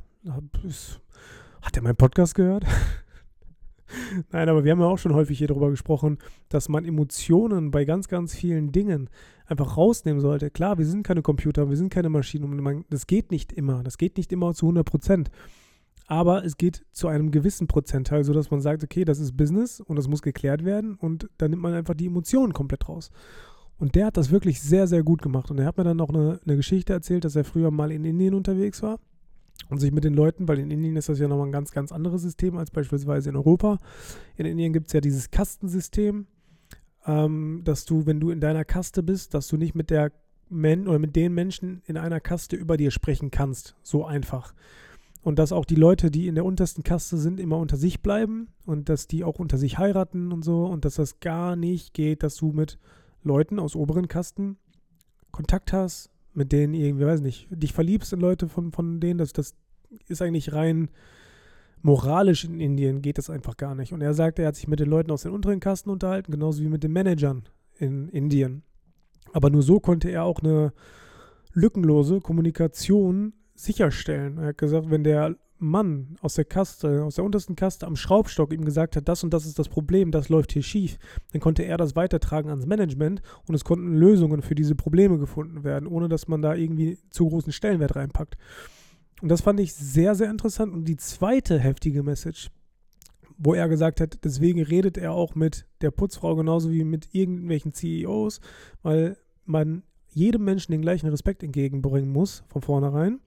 hat 1.62 1.76
er 1.76 1.82
meinen 1.82 1.96
Podcast 1.96 2.34
gehört? 2.34 2.64
Nein, 4.32 4.48
aber 4.48 4.64
wir 4.64 4.72
haben 4.72 4.80
ja 4.80 4.86
auch 4.86 4.98
schon 4.98 5.14
häufig 5.14 5.38
hier 5.38 5.48
darüber 5.48 5.70
gesprochen, 5.70 6.18
dass 6.48 6.68
man 6.68 6.84
Emotionen 6.84 7.70
bei 7.70 7.84
ganz, 7.84 8.08
ganz 8.08 8.34
vielen 8.34 8.72
Dingen 8.72 9.08
einfach 9.46 9.76
rausnehmen 9.76 10.20
sollte. 10.20 10.50
Klar, 10.50 10.78
wir 10.78 10.86
sind 10.86 11.02
keine 11.02 11.22
Computer, 11.22 11.68
wir 11.68 11.76
sind 11.76 11.90
keine 11.90 12.08
Maschinen. 12.08 12.84
Das 12.90 13.06
geht 13.06 13.30
nicht 13.30 13.52
immer. 13.52 13.82
Das 13.82 13.98
geht 13.98 14.16
nicht 14.16 14.32
immer 14.32 14.54
zu 14.54 14.66
100 14.66 14.86
Prozent. 14.86 15.30
Aber 16.06 16.44
es 16.44 16.56
geht 16.56 16.84
zu 16.92 17.08
einem 17.08 17.30
gewissen 17.30 17.66
Prozentteil, 17.66 18.24
sodass 18.24 18.50
man 18.50 18.60
sagt, 18.60 18.84
okay, 18.84 19.04
das 19.04 19.18
ist 19.18 19.36
Business 19.36 19.80
und 19.80 19.96
das 19.96 20.06
muss 20.06 20.20
geklärt 20.20 20.64
werden 20.64 20.96
und 20.96 21.30
dann 21.38 21.50
nimmt 21.50 21.62
man 21.62 21.72
einfach 21.72 21.94
die 21.94 22.06
Emotionen 22.06 22.52
komplett 22.52 22.88
raus. 22.88 23.10
Und 23.78 23.94
der 23.94 24.06
hat 24.06 24.16
das 24.16 24.30
wirklich 24.30 24.60
sehr, 24.60 24.86
sehr 24.86 25.02
gut 25.02 25.22
gemacht. 25.22 25.50
Und 25.50 25.58
er 25.58 25.66
hat 25.66 25.78
mir 25.78 25.84
dann 25.84 25.96
noch 25.96 26.10
eine, 26.10 26.40
eine 26.44 26.56
Geschichte 26.56 26.92
erzählt, 26.92 27.24
dass 27.24 27.36
er 27.36 27.44
früher 27.44 27.70
mal 27.70 27.90
in 27.90 28.04
Indien 28.04 28.34
unterwegs 28.34 28.82
war 28.82 28.98
und 29.68 29.78
sich 29.78 29.92
mit 29.92 30.04
den 30.04 30.14
Leuten, 30.14 30.46
weil 30.48 30.58
in 30.58 30.70
Indien 30.70 30.96
ist 30.96 31.08
das 31.08 31.18
ja 31.18 31.28
nochmal 31.28 31.46
ein 31.46 31.52
ganz, 31.52 31.72
ganz 31.72 31.92
anderes 31.92 32.22
System 32.22 32.56
als 32.56 32.70
beispielsweise 32.70 33.30
in 33.30 33.36
Europa. 33.36 33.78
In 34.36 34.46
Indien 34.46 34.72
gibt 34.72 34.88
es 34.88 34.92
ja 34.92 35.00
dieses 35.00 35.30
Kastensystem, 35.30 36.26
ähm, 37.06 37.62
dass 37.64 37.84
du, 37.84 38.06
wenn 38.06 38.20
du 38.20 38.30
in 38.30 38.40
deiner 38.40 38.64
Kaste 38.64 39.02
bist, 39.02 39.34
dass 39.34 39.48
du 39.48 39.56
nicht 39.56 39.74
mit 39.74 39.90
der 39.90 40.12
Men 40.50 40.86
oder 40.86 40.98
mit 40.98 41.16
den 41.16 41.32
Menschen 41.32 41.82
in 41.86 41.96
einer 41.96 42.20
Kaste 42.20 42.56
über 42.56 42.76
dir 42.76 42.90
sprechen 42.90 43.30
kannst. 43.30 43.76
So 43.82 44.04
einfach. 44.04 44.54
Und 45.22 45.38
dass 45.38 45.52
auch 45.52 45.64
die 45.64 45.74
Leute, 45.74 46.10
die 46.10 46.28
in 46.28 46.34
der 46.34 46.44
untersten 46.44 46.84
Kaste 46.84 47.16
sind, 47.16 47.40
immer 47.40 47.56
unter 47.56 47.78
sich 47.78 48.02
bleiben 48.02 48.48
und 48.66 48.90
dass 48.90 49.06
die 49.06 49.24
auch 49.24 49.38
unter 49.38 49.56
sich 49.56 49.78
heiraten 49.78 50.32
und 50.32 50.44
so 50.44 50.66
und 50.66 50.84
dass 50.84 50.96
das 50.96 51.20
gar 51.20 51.56
nicht 51.56 51.94
geht, 51.94 52.22
dass 52.22 52.36
du 52.36 52.52
mit 52.52 52.78
Leuten 53.22 53.58
aus 53.58 53.74
oberen 53.74 54.06
Kasten 54.06 54.58
Kontakt 55.32 55.72
hast, 55.72 56.10
mit 56.34 56.52
denen 56.52 56.74
irgendwie, 56.74 57.06
weiß 57.06 57.20
nicht, 57.20 57.48
dich 57.50 57.72
verliebst 57.72 58.12
in 58.12 58.20
Leute 58.20 58.48
von, 58.48 58.72
von 58.72 59.00
denen, 59.00 59.18
das, 59.18 59.32
das 59.32 59.54
ist 60.08 60.22
eigentlich 60.22 60.52
rein 60.52 60.90
moralisch 61.82 62.44
in 62.44 62.60
Indien, 62.60 63.02
geht 63.02 63.18
das 63.18 63.30
einfach 63.30 63.56
gar 63.56 63.74
nicht. 63.74 63.92
Und 63.92 64.00
er 64.00 64.14
sagt, 64.14 64.38
er 64.38 64.48
hat 64.48 64.56
sich 64.56 64.68
mit 64.68 64.80
den 64.80 64.88
Leuten 64.88 65.10
aus 65.10 65.22
den 65.22 65.32
unteren 65.32 65.60
Kasten 65.60 65.90
unterhalten, 65.90 66.32
genauso 66.32 66.62
wie 66.62 66.68
mit 66.68 66.82
den 66.82 66.92
Managern 66.92 67.44
in 67.78 68.08
Indien. 68.08 68.62
Aber 69.32 69.50
nur 69.50 69.62
so 69.62 69.80
konnte 69.80 70.10
er 70.10 70.24
auch 70.24 70.40
eine 70.40 70.72
lückenlose 71.52 72.20
Kommunikation 72.20 73.34
sicherstellen. 73.54 74.38
Er 74.38 74.48
hat 74.48 74.58
gesagt, 74.58 74.90
wenn 74.90 75.04
der 75.04 75.36
Mann 75.64 76.16
aus 76.20 76.34
der 76.34 76.44
Kaste, 76.44 77.04
aus 77.04 77.16
der 77.16 77.24
untersten 77.24 77.56
Kaste 77.56 77.86
am 77.86 77.96
Schraubstock 77.96 78.52
ihm 78.52 78.64
gesagt 78.64 78.96
hat, 78.96 79.08
das 79.08 79.24
und 79.24 79.34
das 79.34 79.46
ist 79.46 79.58
das 79.58 79.68
Problem, 79.68 80.10
das 80.10 80.28
läuft 80.28 80.52
hier 80.52 80.62
schief, 80.62 80.98
dann 81.32 81.40
konnte 81.40 81.64
er 81.64 81.76
das 81.76 81.96
weitertragen 81.96 82.50
ans 82.50 82.66
Management 82.66 83.22
und 83.46 83.54
es 83.54 83.64
konnten 83.64 83.94
Lösungen 83.94 84.42
für 84.42 84.54
diese 84.54 84.74
Probleme 84.74 85.18
gefunden 85.18 85.64
werden, 85.64 85.86
ohne 85.86 86.08
dass 86.08 86.28
man 86.28 86.42
da 86.42 86.54
irgendwie 86.54 86.98
zu 87.10 87.28
großen 87.28 87.52
Stellenwert 87.52 87.96
reinpackt. 87.96 88.36
Und 89.22 89.28
das 89.30 89.40
fand 89.40 89.60
ich 89.60 89.74
sehr, 89.74 90.14
sehr 90.14 90.30
interessant. 90.30 90.72
Und 90.72 90.84
die 90.84 90.96
zweite 90.96 91.58
heftige 91.58 92.02
Message, 92.02 92.50
wo 93.38 93.54
er 93.54 93.68
gesagt 93.68 94.00
hat, 94.00 94.18
deswegen 94.24 94.62
redet 94.62 94.98
er 94.98 95.12
auch 95.12 95.34
mit 95.34 95.66
der 95.80 95.90
Putzfrau 95.90 96.36
genauso 96.36 96.70
wie 96.70 96.84
mit 96.84 97.14
irgendwelchen 97.14 97.72
CEOs, 97.72 98.40
weil 98.82 99.16
man 99.44 99.82
jedem 100.10 100.44
Menschen 100.44 100.72
den 100.72 100.82
gleichen 100.82 101.08
Respekt 101.08 101.42
entgegenbringen 101.42 102.10
muss, 102.10 102.44
von 102.48 102.62
vornherein. 102.62 103.20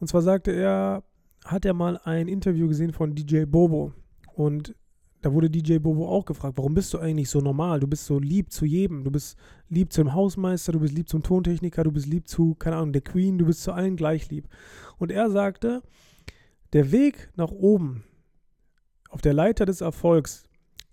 Und 0.00 0.06
zwar 0.08 0.22
sagte 0.22 0.52
er, 0.52 1.02
hat 1.50 1.64
er 1.64 1.74
mal 1.74 1.98
ein 2.04 2.28
Interview 2.28 2.68
gesehen 2.68 2.92
von 2.92 3.14
DJ 3.14 3.44
Bobo. 3.44 3.92
Und 4.34 4.74
da 5.22 5.32
wurde 5.32 5.50
DJ 5.50 5.78
Bobo 5.78 6.08
auch 6.08 6.26
gefragt, 6.26 6.58
warum 6.58 6.74
bist 6.74 6.92
du 6.92 6.98
eigentlich 6.98 7.30
so 7.30 7.40
normal? 7.40 7.80
Du 7.80 7.86
bist 7.86 8.04
so 8.04 8.18
lieb 8.18 8.52
zu 8.52 8.66
jedem. 8.66 9.02
Du 9.02 9.10
bist 9.10 9.36
lieb 9.68 9.92
zum 9.92 10.12
Hausmeister, 10.14 10.72
du 10.72 10.80
bist 10.80 10.94
lieb 10.94 11.08
zum 11.08 11.22
Tontechniker, 11.22 11.84
du 11.84 11.92
bist 11.92 12.06
lieb 12.06 12.28
zu, 12.28 12.54
keine 12.54 12.76
Ahnung, 12.76 12.92
der 12.92 13.02
Queen, 13.02 13.38
du 13.38 13.46
bist 13.46 13.62
zu 13.62 13.72
allen 13.72 13.96
gleich 13.96 14.30
lieb. 14.30 14.46
Und 14.98 15.10
er 15.10 15.30
sagte, 15.30 15.82
der 16.74 16.92
Weg 16.92 17.30
nach 17.34 17.50
oben 17.50 18.04
auf 19.08 19.22
der 19.22 19.32
Leiter 19.32 19.64
des 19.64 19.80
Erfolgs 19.80 20.44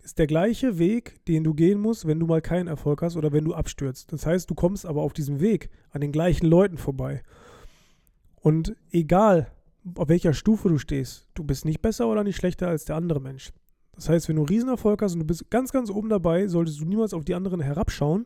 ist 0.04 0.20
der 0.20 0.28
gleiche 0.28 0.78
Weg, 0.78 1.26
den 1.26 1.44
du 1.44 1.54
gehen 1.54 1.80
musst, 1.80 2.08
wenn 2.08 2.20
du 2.20 2.28
mal 2.28 2.42
keinen 2.42 2.68
Erfolg 2.68 3.02
hast 3.02 3.18
oder 3.18 3.34
wenn 3.34 3.44
du 3.44 3.54
abstürzt. 3.54 4.14
Das 4.14 4.26
heißt, 4.26 4.50
du 4.50 4.56
kommst 4.56 4.86
aber 4.86 5.02
auf 5.02 5.14
diesem 5.14 5.42
Weg 5.42 5.70
an 5.92 6.02
den 6.02 6.12
gleichen 6.12 6.48
Leuten 6.48 6.78
vorbei. 6.78 7.24
Und 8.36 8.76
egal, 8.92 9.52
auf 9.96 10.10
welcher 10.10 10.34
Stufe 10.34 10.70
du 10.70 10.78
stehst, 10.78 11.28
du 11.36 11.44
bist 11.44 11.66
nicht 11.66 11.82
besser 11.82 12.08
oder 12.08 12.24
nicht 12.24 12.38
schlechter 12.38 12.68
als 12.68 12.86
der 12.86 12.96
andere 12.96 13.22
Mensch. 13.22 13.52
Das 13.94 14.10
heißt, 14.10 14.28
wenn 14.28 14.36
du 14.36 14.44
Riesenerfolg 14.44 15.02
hast 15.02 15.14
und 15.14 15.20
du 15.20 15.26
bist 15.26 15.50
ganz, 15.50 15.72
ganz 15.72 15.90
oben 15.90 16.10
dabei, 16.10 16.48
solltest 16.48 16.82
du 16.82 16.86
niemals 16.86 17.14
auf 17.14 17.24
die 17.24 17.36
anderen 17.36 17.62
herabschauen, 17.62 18.26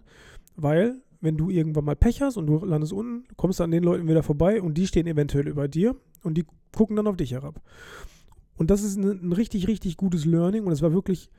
weil 0.56 1.01
wenn 1.22 1.38
du 1.38 1.50
irgendwann 1.50 1.86
mal 1.86 1.96
Pech 1.96 2.22
hast 2.22 2.38
und 2.38 2.48
du 2.48 2.63
landest 2.66 2.94
unten, 2.94 3.28
kommst 3.36 3.60
du 3.60 3.63
an 3.63 3.72
den 3.72 3.84
Leuten 3.84 4.08
wieder 4.08 4.24
vorbei 4.24 4.62
und 4.62 4.75
die 4.75 4.88
stehen 4.88 5.06
eventuell 5.06 5.48
über 5.48 5.68
dir 5.68 5.96
und 6.24 6.38
die 6.38 6.46
gucken 6.72 6.96
dann 6.96 7.08
auf 7.08 7.18
dich 7.18 7.32
herab. 7.32 7.62
Und 8.56 8.72
das 8.72 8.84
ist 8.84 8.98
ein, 8.98 9.30
ein 9.30 9.34
richtig, 9.34 9.68
richtig 9.68 9.98
gutes 9.98 10.25
Learning 10.25 10.66
und 10.66 10.72
es 10.72 10.82
war 10.82 10.94
wirklich 10.94 11.30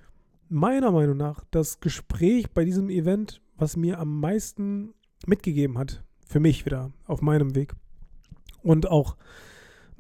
meiner 0.49 0.91
Meinung 0.91 1.17
nach 1.17 1.45
das 1.51 1.81
Gespräch 1.81 2.51
bei 2.51 2.65
diesem 2.65 2.91
Event, 2.91 3.41
was 3.57 3.77
mir 3.77 3.99
am 3.99 4.21
meisten 4.21 4.95
mitgegeben 5.27 5.79
hat. 5.79 6.05
Für 6.27 6.41
mich 6.41 6.65
wieder 6.65 6.93
auf 7.07 7.23
meinem 7.23 7.55
Weg. 7.55 7.75
Und 8.63 8.89
auch, 8.89 9.17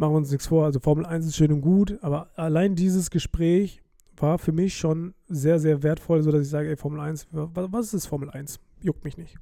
machen 0.00 0.14
wir 0.14 0.18
uns 0.18 0.30
nichts 0.30 0.46
vor, 0.46 0.64
also 0.64 0.80
Formel 0.80 1.04
1 1.04 1.26
ist 1.26 1.36
schön 1.36 1.52
und 1.52 1.60
gut, 1.60 1.98
aber 2.00 2.30
allein 2.34 2.74
dieses 2.74 3.10
Gespräch 3.10 3.82
war 4.16 4.38
für 4.38 4.50
mich 4.50 4.76
schon 4.76 5.14
sehr, 5.28 5.58
sehr 5.58 5.82
wertvoll, 5.82 6.22
sodass 6.22 6.40
ich 6.40 6.48
sage, 6.48 6.70
ey, 6.70 6.76
Formel 6.76 7.00
1, 7.00 7.28
was 7.30 7.92
ist 7.92 8.06
Formel 8.06 8.30
1? 8.30 8.58
Juckt 8.82 9.04
mich 9.04 9.18
nicht. 9.18 9.36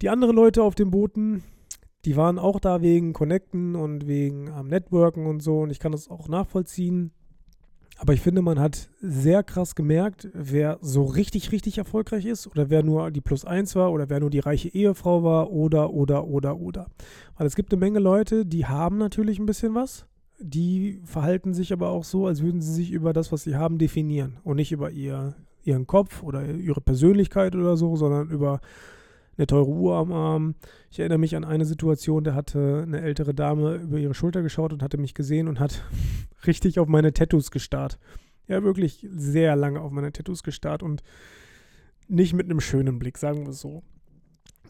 Die 0.00 0.08
anderen 0.08 0.34
Leute 0.34 0.62
auf 0.62 0.74
den 0.74 0.90
Booten, 0.90 1.44
die 2.06 2.16
waren 2.16 2.38
auch 2.38 2.60
da 2.60 2.80
wegen 2.80 3.12
Connecten 3.12 3.76
und 3.76 4.06
wegen 4.06 4.48
ähm, 4.48 4.68
Networken 4.68 5.26
und 5.26 5.42
so 5.42 5.60
und 5.60 5.70
ich 5.70 5.78
kann 5.78 5.92
das 5.92 6.08
auch 6.08 6.26
nachvollziehen. 6.26 7.12
Aber 8.00 8.14
ich 8.14 8.22
finde, 8.22 8.40
man 8.40 8.58
hat 8.58 8.88
sehr 9.02 9.42
krass 9.42 9.74
gemerkt, 9.74 10.28
wer 10.32 10.78
so 10.80 11.04
richtig, 11.04 11.52
richtig 11.52 11.76
erfolgreich 11.76 12.24
ist 12.24 12.46
oder 12.46 12.70
wer 12.70 12.82
nur 12.82 13.10
die 13.10 13.20
Plus 13.20 13.44
1 13.44 13.76
war 13.76 13.92
oder 13.92 14.08
wer 14.08 14.20
nur 14.20 14.30
die 14.30 14.38
reiche 14.38 14.70
Ehefrau 14.70 15.22
war 15.22 15.50
oder, 15.50 15.90
oder, 15.90 16.26
oder, 16.26 16.58
oder. 16.58 16.86
Weil 17.36 17.46
es 17.46 17.56
gibt 17.56 17.72
eine 17.72 17.78
Menge 17.78 17.98
Leute, 17.98 18.46
die 18.46 18.64
haben 18.64 18.96
natürlich 18.96 19.38
ein 19.38 19.44
bisschen 19.44 19.74
was 19.74 20.06
die 20.40 21.00
verhalten 21.04 21.54
sich 21.54 21.72
aber 21.72 21.90
auch 21.90 22.04
so, 22.04 22.26
als 22.26 22.42
würden 22.42 22.62
sie 22.62 22.72
sich 22.72 22.90
über 22.90 23.12
das, 23.12 23.30
was 23.30 23.42
sie 23.42 23.56
haben, 23.56 23.78
definieren 23.78 24.38
und 24.42 24.56
nicht 24.56 24.72
über 24.72 24.90
ihr, 24.90 25.34
ihren 25.64 25.86
Kopf 25.86 26.22
oder 26.22 26.46
ihre 26.46 26.80
Persönlichkeit 26.80 27.54
oder 27.54 27.76
so, 27.76 27.94
sondern 27.96 28.30
über 28.30 28.60
eine 29.40 29.46
teure 29.46 29.70
Uhr 29.70 29.96
am 29.96 30.12
Arm. 30.12 30.54
Ich 30.90 31.00
erinnere 31.00 31.18
mich 31.18 31.34
an 31.34 31.44
eine 31.44 31.64
Situation, 31.64 32.24
da 32.24 32.34
hatte 32.34 32.82
eine 32.86 33.00
ältere 33.00 33.34
Dame 33.34 33.76
über 33.76 33.98
ihre 33.98 34.14
Schulter 34.14 34.42
geschaut 34.42 34.72
und 34.72 34.82
hatte 34.82 34.98
mich 34.98 35.14
gesehen 35.14 35.48
und 35.48 35.58
hat 35.58 35.82
richtig 36.46 36.78
auf 36.78 36.88
meine 36.88 37.12
Tattoos 37.12 37.50
gestarrt. 37.50 37.98
Ja, 38.46 38.62
wirklich 38.62 39.06
sehr 39.10 39.56
lange 39.56 39.80
auf 39.80 39.92
meine 39.92 40.12
Tattoos 40.12 40.42
gestarrt 40.42 40.82
und 40.82 41.02
nicht 42.06 42.34
mit 42.34 42.46
einem 42.46 42.60
schönen 42.60 42.98
Blick, 42.98 43.16
sagen 43.16 43.44
wir 43.44 43.50
es 43.50 43.60
so. 43.60 43.82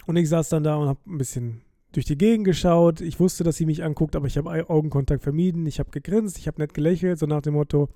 Und 0.07 0.17
ich 0.17 0.29
saß 0.29 0.50
dann 0.50 0.62
da 0.62 0.77
und 0.77 0.89
habe 0.89 1.00
ein 1.07 1.19
bisschen 1.19 1.62
durch 1.93 2.07
die 2.07 2.19
Gegend 2.19 2.45
geschaut. 2.45 3.00
Ich 3.00 3.19
wusste, 3.19 3.43
dass 3.43 3.57
sie 3.57 3.67
mich 3.67 3.83
anguckt, 3.83 4.15
aber 4.15 4.27
ich 4.27 4.37
habe 4.37 4.71
Augenkontakt 4.71 5.23
vermieden. 5.23 5.67
Ich 5.67 5.79
habe 5.81 5.91
gegrinst, 5.91 6.39
ich 6.39 6.47
habe 6.47 6.61
nett 6.61 6.75
gelächelt, 6.75 7.19
so 7.19 7.27
nach 7.27 7.43
dem 7.43 7.55
Motto: 7.55 7.89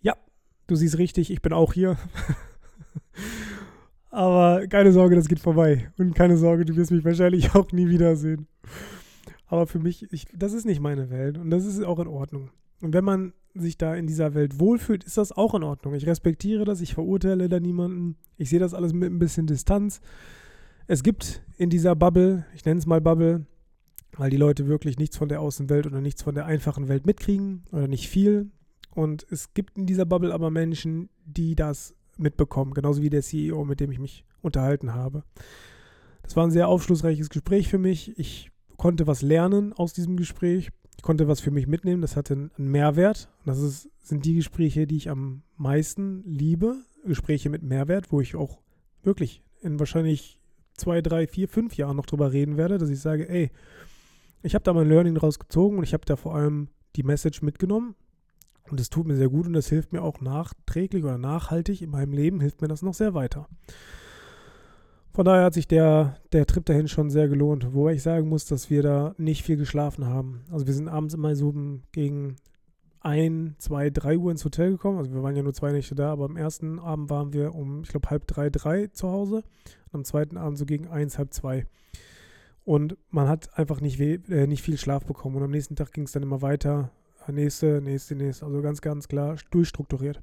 Ja, 0.00 0.14
du 0.68 0.76
siehst 0.76 0.98
richtig, 0.98 1.30
ich 1.30 1.42
bin 1.42 1.52
auch 1.52 1.74
hier. 1.74 1.98
aber 4.10 4.66
keine 4.68 4.92
Sorge, 4.92 5.16
das 5.16 5.28
geht 5.28 5.40
vorbei. 5.40 5.90
Und 5.98 6.14
keine 6.14 6.36
Sorge, 6.36 6.64
du 6.64 6.76
wirst 6.76 6.90
mich 6.90 7.04
wahrscheinlich 7.04 7.54
auch 7.54 7.72
nie 7.72 7.88
wiedersehen. 7.88 8.46
Aber 9.46 9.66
für 9.66 9.78
mich, 9.78 10.10
ich, 10.12 10.26
das 10.34 10.52
ist 10.52 10.66
nicht 10.66 10.80
meine 10.80 11.10
Welt 11.10 11.38
und 11.38 11.50
das 11.50 11.64
ist 11.64 11.82
auch 11.82 11.98
in 11.98 12.08
Ordnung. 12.08 12.50
Und 12.80 12.94
wenn 12.94 13.04
man 13.04 13.32
sich 13.54 13.76
da 13.76 13.94
in 13.94 14.06
dieser 14.06 14.34
Welt 14.34 14.60
wohlfühlt, 14.60 15.04
ist 15.04 15.16
das 15.16 15.32
auch 15.32 15.54
in 15.54 15.62
Ordnung. 15.62 15.94
Ich 15.94 16.06
respektiere 16.06 16.64
das, 16.64 16.80
ich 16.80 16.94
verurteile 16.94 17.48
da 17.48 17.58
niemanden. 17.58 18.16
Ich 18.36 18.50
sehe 18.50 18.60
das 18.60 18.74
alles 18.74 18.92
mit 18.92 19.10
ein 19.10 19.18
bisschen 19.18 19.46
Distanz. 19.46 20.00
Es 20.86 21.02
gibt 21.02 21.42
in 21.56 21.70
dieser 21.70 21.96
Bubble, 21.96 22.46
ich 22.54 22.64
nenne 22.64 22.78
es 22.78 22.86
mal 22.86 23.00
Bubble, 23.00 23.46
weil 24.16 24.30
die 24.30 24.36
Leute 24.36 24.66
wirklich 24.66 24.98
nichts 24.98 25.16
von 25.16 25.28
der 25.28 25.40
Außenwelt 25.40 25.86
oder 25.86 26.00
nichts 26.00 26.22
von 26.22 26.34
der 26.34 26.46
einfachen 26.46 26.88
Welt 26.88 27.06
mitkriegen 27.06 27.64
oder 27.72 27.88
nicht 27.88 28.08
viel. 28.08 28.50
Und 28.94 29.26
es 29.30 29.54
gibt 29.54 29.76
in 29.76 29.86
dieser 29.86 30.06
Bubble 30.06 30.32
aber 30.32 30.50
Menschen, 30.50 31.08
die 31.24 31.54
das 31.54 31.94
mitbekommen, 32.18 32.74
genauso 32.74 33.02
wie 33.02 33.10
der 33.10 33.22
CEO, 33.22 33.64
mit 33.64 33.80
dem 33.80 33.90
ich 33.90 33.98
mich 33.98 34.24
unterhalten 34.42 34.94
habe. 34.94 35.24
Das 36.22 36.36
war 36.36 36.46
ein 36.46 36.50
sehr 36.50 36.68
aufschlussreiches 36.68 37.30
Gespräch 37.30 37.68
für 37.68 37.78
mich. 37.78 38.18
Ich 38.18 38.50
konnte 38.76 39.06
was 39.06 39.22
lernen 39.22 39.72
aus 39.72 39.92
diesem 39.92 40.16
Gespräch. 40.16 40.70
Ich 40.96 41.02
konnte 41.02 41.28
was 41.28 41.40
für 41.40 41.50
mich 41.50 41.66
mitnehmen. 41.66 42.02
Das 42.02 42.16
hatte 42.16 42.34
einen 42.34 42.70
Mehrwert. 42.70 43.28
das 43.44 43.60
ist, 43.60 43.88
sind 44.02 44.24
die 44.24 44.34
Gespräche, 44.34 44.86
die 44.86 44.96
ich 44.96 45.10
am 45.10 45.42
meisten 45.56 46.22
liebe. 46.24 46.76
Gespräche 47.04 47.48
mit 47.48 47.62
Mehrwert, 47.62 48.12
wo 48.12 48.20
ich 48.20 48.36
auch 48.36 48.58
wirklich 49.02 49.42
in 49.60 49.78
wahrscheinlich 49.78 50.38
zwei, 50.74 51.00
drei, 51.00 51.26
vier, 51.26 51.48
fünf 51.48 51.76
Jahren 51.76 51.96
noch 51.96 52.06
drüber 52.06 52.32
reden 52.32 52.56
werde, 52.56 52.78
dass 52.78 52.90
ich 52.90 53.00
sage, 53.00 53.28
ey, 53.28 53.50
ich 54.42 54.54
habe 54.54 54.64
da 54.64 54.72
mein 54.72 54.88
Learning 54.88 55.14
draus 55.14 55.38
gezogen 55.38 55.78
und 55.78 55.84
ich 55.84 55.94
habe 55.94 56.04
da 56.04 56.16
vor 56.16 56.34
allem 56.34 56.68
die 56.96 57.02
Message 57.02 57.42
mitgenommen. 57.42 57.94
Und 58.70 58.80
das 58.80 58.90
tut 58.90 59.06
mir 59.06 59.16
sehr 59.16 59.28
gut 59.28 59.46
und 59.46 59.52
das 59.52 59.68
hilft 59.68 59.92
mir 59.92 60.02
auch 60.02 60.20
nachträglich 60.20 61.04
oder 61.04 61.18
nachhaltig 61.18 61.82
in 61.82 61.90
meinem 61.90 62.12
Leben, 62.12 62.40
hilft 62.40 62.60
mir 62.60 62.68
das 62.68 62.82
noch 62.82 62.94
sehr 62.94 63.14
weiter. 63.14 63.48
Von 65.12 65.24
daher 65.24 65.44
hat 65.44 65.54
sich 65.54 65.66
der, 65.66 66.16
der 66.32 66.46
Trip 66.46 66.64
dahin 66.64 66.86
schon 66.86 67.10
sehr 67.10 67.28
gelohnt, 67.28 67.74
wobei 67.74 67.94
ich 67.94 68.02
sagen 68.02 68.28
muss, 68.28 68.46
dass 68.46 68.70
wir 68.70 68.82
da 68.82 69.14
nicht 69.18 69.42
viel 69.42 69.56
geschlafen 69.56 70.06
haben. 70.06 70.42
Also 70.50 70.66
wir 70.66 70.74
sind 70.74 70.88
abends 70.88 71.14
immer 71.14 71.34
so 71.34 71.52
gegen 71.92 72.36
1, 73.00 73.58
2, 73.58 73.90
3 73.90 74.18
Uhr 74.18 74.30
ins 74.30 74.44
Hotel 74.44 74.70
gekommen. 74.70 74.98
Also 74.98 75.12
wir 75.12 75.22
waren 75.22 75.36
ja 75.36 75.42
nur 75.42 75.54
zwei 75.54 75.72
Nächte 75.72 75.94
da, 75.94 76.12
aber 76.12 76.26
am 76.26 76.36
ersten 76.36 76.78
Abend 76.78 77.10
waren 77.10 77.32
wir 77.32 77.54
um, 77.54 77.82
ich 77.82 77.88
glaube, 77.88 78.10
halb 78.10 78.26
drei, 78.26 78.50
drei 78.50 78.88
zu 78.88 79.08
Hause. 79.08 79.42
Und 79.86 80.00
am 80.00 80.04
zweiten 80.04 80.36
Abend 80.36 80.58
so 80.58 80.66
gegen 80.66 80.88
eins, 80.88 81.18
halb 81.18 81.32
zwei. 81.32 81.66
Und 82.64 82.96
man 83.10 83.28
hat 83.28 83.58
einfach 83.58 83.80
nicht, 83.80 83.98
äh, 83.98 84.46
nicht 84.46 84.62
viel 84.62 84.76
Schlaf 84.76 85.06
bekommen. 85.06 85.36
Und 85.36 85.42
am 85.42 85.50
nächsten 85.50 85.74
Tag 85.76 85.92
ging 85.92 86.04
es 86.04 86.12
dann 86.12 86.22
immer 86.22 86.42
weiter. 86.42 86.90
Nächste, 87.32 87.80
nächste, 87.82 88.14
nächste. 88.14 88.46
Also 88.46 88.62
ganz, 88.62 88.80
ganz 88.80 89.08
klar 89.08 89.36
durchstrukturiert. 89.50 90.20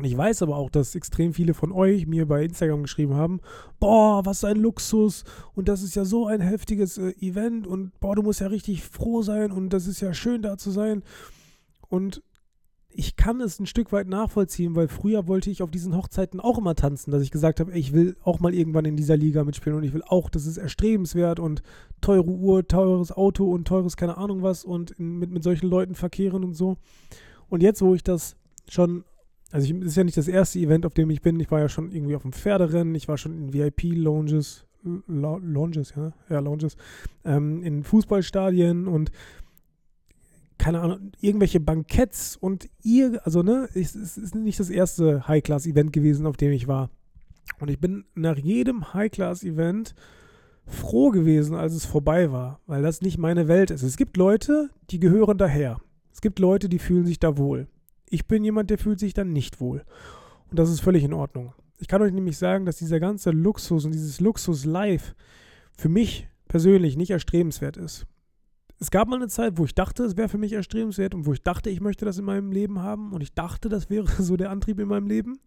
Und 0.00 0.06
ich 0.06 0.16
weiß 0.16 0.42
aber 0.42 0.56
auch, 0.56 0.70
dass 0.70 0.94
extrem 0.94 1.34
viele 1.34 1.52
von 1.52 1.72
euch 1.72 2.06
mir 2.06 2.26
bei 2.26 2.42
Instagram 2.42 2.84
geschrieben 2.84 3.14
haben, 3.14 3.40
boah, 3.80 4.24
was 4.24 4.44
ein 4.44 4.56
Luxus 4.56 5.24
und 5.54 5.68
das 5.68 5.82
ist 5.82 5.94
ja 5.94 6.06
so 6.06 6.26
ein 6.26 6.40
heftiges 6.40 6.96
äh, 6.96 7.10
Event 7.20 7.66
und 7.66 7.92
boah, 8.00 8.16
du 8.16 8.22
musst 8.22 8.40
ja 8.40 8.46
richtig 8.46 8.82
froh 8.82 9.20
sein 9.20 9.52
und 9.52 9.74
das 9.74 9.86
ist 9.86 10.00
ja 10.00 10.14
schön 10.14 10.40
da 10.40 10.56
zu 10.56 10.70
sein. 10.70 11.02
Und 11.88 12.22
ich 12.92 13.16
kann 13.16 13.40
es 13.40 13.60
ein 13.60 13.66
Stück 13.66 13.92
weit 13.92 14.08
nachvollziehen, 14.08 14.74
weil 14.74 14.88
früher 14.88 15.28
wollte 15.28 15.50
ich 15.50 15.62
auf 15.62 15.70
diesen 15.70 15.96
Hochzeiten 15.96 16.40
auch 16.40 16.58
immer 16.58 16.74
tanzen, 16.74 17.10
dass 17.10 17.22
ich 17.22 17.30
gesagt 17.30 17.60
habe, 17.60 17.72
ey, 17.72 17.78
ich 17.78 17.92
will 17.92 18.16
auch 18.22 18.40
mal 18.40 18.52
irgendwann 18.52 18.84
in 18.84 18.96
dieser 18.96 19.16
Liga 19.16 19.44
mitspielen 19.44 19.78
und 19.78 19.84
ich 19.84 19.92
will 19.92 20.02
auch, 20.06 20.28
das 20.28 20.46
ist 20.46 20.56
erstrebenswert 20.56 21.38
und 21.38 21.62
teure 22.00 22.28
Uhr, 22.28 22.66
teures 22.66 23.12
Auto 23.12 23.50
und 23.50 23.66
teures 23.66 23.96
keine 23.96 24.16
Ahnung 24.16 24.42
was 24.42 24.64
und 24.64 24.98
mit, 24.98 25.30
mit 25.30 25.42
solchen 25.44 25.68
Leuten 25.68 25.94
verkehren 25.94 26.42
und 26.42 26.54
so. 26.54 26.78
Und 27.48 27.62
jetzt, 27.62 27.80
wo 27.80 27.94
ich 27.94 28.02
das 28.02 28.36
schon, 28.68 29.04
also 29.52 29.72
es 29.72 29.86
ist 29.86 29.96
ja 29.96 30.04
nicht 30.04 30.16
das 30.16 30.28
erste 30.28 30.58
Event, 30.58 30.84
auf 30.84 30.94
dem 30.94 31.10
ich 31.10 31.22
bin, 31.22 31.38
ich 31.38 31.50
war 31.50 31.60
ja 31.60 31.68
schon 31.68 31.92
irgendwie 31.92 32.16
auf 32.16 32.22
dem 32.22 32.32
Pferderennen, 32.32 32.94
ich 32.94 33.08
war 33.08 33.18
schon 33.18 33.36
in 33.36 33.52
VIP-Lounges, 33.52 34.66
Lounges, 35.06 35.94
ja, 35.94 36.12
ja, 36.28 36.40
Lounges, 36.40 36.76
ähm, 37.24 37.62
in 37.62 37.84
Fußballstadien 37.84 38.88
und 38.88 39.10
keine 40.60 40.80
Ahnung, 40.80 41.12
irgendwelche 41.20 41.58
Banketts 41.58 42.36
und 42.36 42.68
ihr, 42.82 43.20
also 43.24 43.42
ne, 43.42 43.66
es, 43.74 43.96
ist 43.96 44.34
nicht 44.34 44.60
das 44.60 44.68
erste 44.68 45.26
High-Class-Event 45.26 45.90
gewesen, 45.90 46.26
auf 46.26 46.36
dem 46.36 46.52
ich 46.52 46.68
war. 46.68 46.90
Und 47.60 47.70
ich 47.70 47.80
bin 47.80 48.04
nach 48.14 48.36
jedem 48.36 48.92
High-Class-Event 48.92 49.94
froh 50.66 51.10
gewesen, 51.10 51.56
als 51.56 51.72
es 51.72 51.86
vorbei 51.86 52.30
war, 52.30 52.60
weil 52.66 52.82
das 52.82 53.00
nicht 53.00 53.16
meine 53.16 53.48
Welt 53.48 53.70
ist. 53.70 53.82
Es 53.82 53.96
gibt 53.96 54.18
Leute, 54.18 54.68
die 54.90 55.00
gehören 55.00 55.38
daher. 55.38 55.80
Es 56.12 56.20
gibt 56.20 56.38
Leute, 56.38 56.68
die 56.68 56.78
fühlen 56.78 57.06
sich 57.06 57.18
da 57.18 57.38
wohl. 57.38 57.66
Ich 58.10 58.28
bin 58.28 58.44
jemand, 58.44 58.68
der 58.68 58.78
fühlt 58.78 59.00
sich 59.00 59.14
dann 59.14 59.32
nicht 59.32 59.60
wohl. 59.60 59.82
Und 60.50 60.58
das 60.58 60.68
ist 60.68 60.80
völlig 60.80 61.04
in 61.04 61.14
Ordnung. 61.14 61.54
Ich 61.78 61.88
kann 61.88 62.02
euch 62.02 62.12
nämlich 62.12 62.36
sagen, 62.36 62.66
dass 62.66 62.76
dieser 62.76 63.00
ganze 63.00 63.30
Luxus 63.30 63.86
und 63.86 63.92
dieses 63.92 64.20
Luxus-Life 64.20 65.14
für 65.72 65.88
mich 65.88 66.28
persönlich 66.48 66.98
nicht 66.98 67.10
erstrebenswert 67.10 67.78
ist 67.78 68.06
es 68.80 68.90
gab 68.90 69.08
mal 69.08 69.16
eine 69.16 69.28
Zeit, 69.28 69.58
wo 69.58 69.66
ich 69.66 69.74
dachte, 69.74 70.04
es 70.04 70.16
wäre 70.16 70.30
für 70.30 70.38
mich 70.38 70.54
erstrebenswert 70.54 71.14
und 71.14 71.26
wo 71.26 71.34
ich 71.34 71.42
dachte, 71.42 71.68
ich 71.68 71.82
möchte 71.82 72.06
das 72.06 72.18
in 72.18 72.24
meinem 72.24 72.50
Leben 72.50 72.80
haben 72.80 73.12
und 73.12 73.22
ich 73.22 73.34
dachte, 73.34 73.68
das 73.68 73.90
wäre 73.90 74.06
so 74.22 74.36
der 74.36 74.50
Antrieb 74.50 74.80
in 74.80 74.88
meinem 74.88 75.06
Leben. 75.06 75.38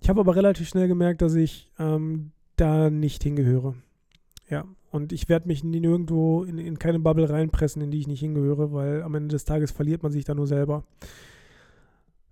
Ich 0.00 0.08
habe 0.08 0.20
aber 0.20 0.34
relativ 0.34 0.68
schnell 0.68 0.88
gemerkt, 0.88 1.22
dass 1.22 1.34
ich 1.34 1.70
ähm, 1.78 2.32
da 2.56 2.90
nicht 2.90 3.22
hingehöre. 3.22 3.76
Ja, 4.50 4.64
und 4.90 5.12
ich 5.12 5.28
werde 5.28 5.46
mich 5.46 5.62
nirgendwo 5.62 6.42
in, 6.42 6.58
in 6.58 6.78
keine 6.78 6.98
Bubble 6.98 7.30
reinpressen, 7.30 7.80
in 7.80 7.92
die 7.92 8.00
ich 8.00 8.08
nicht 8.08 8.20
hingehöre, 8.20 8.72
weil 8.72 9.02
am 9.02 9.14
Ende 9.14 9.28
des 9.28 9.44
Tages 9.44 9.70
verliert 9.70 10.02
man 10.02 10.10
sich 10.10 10.24
da 10.24 10.34
nur 10.34 10.48
selber. 10.48 10.84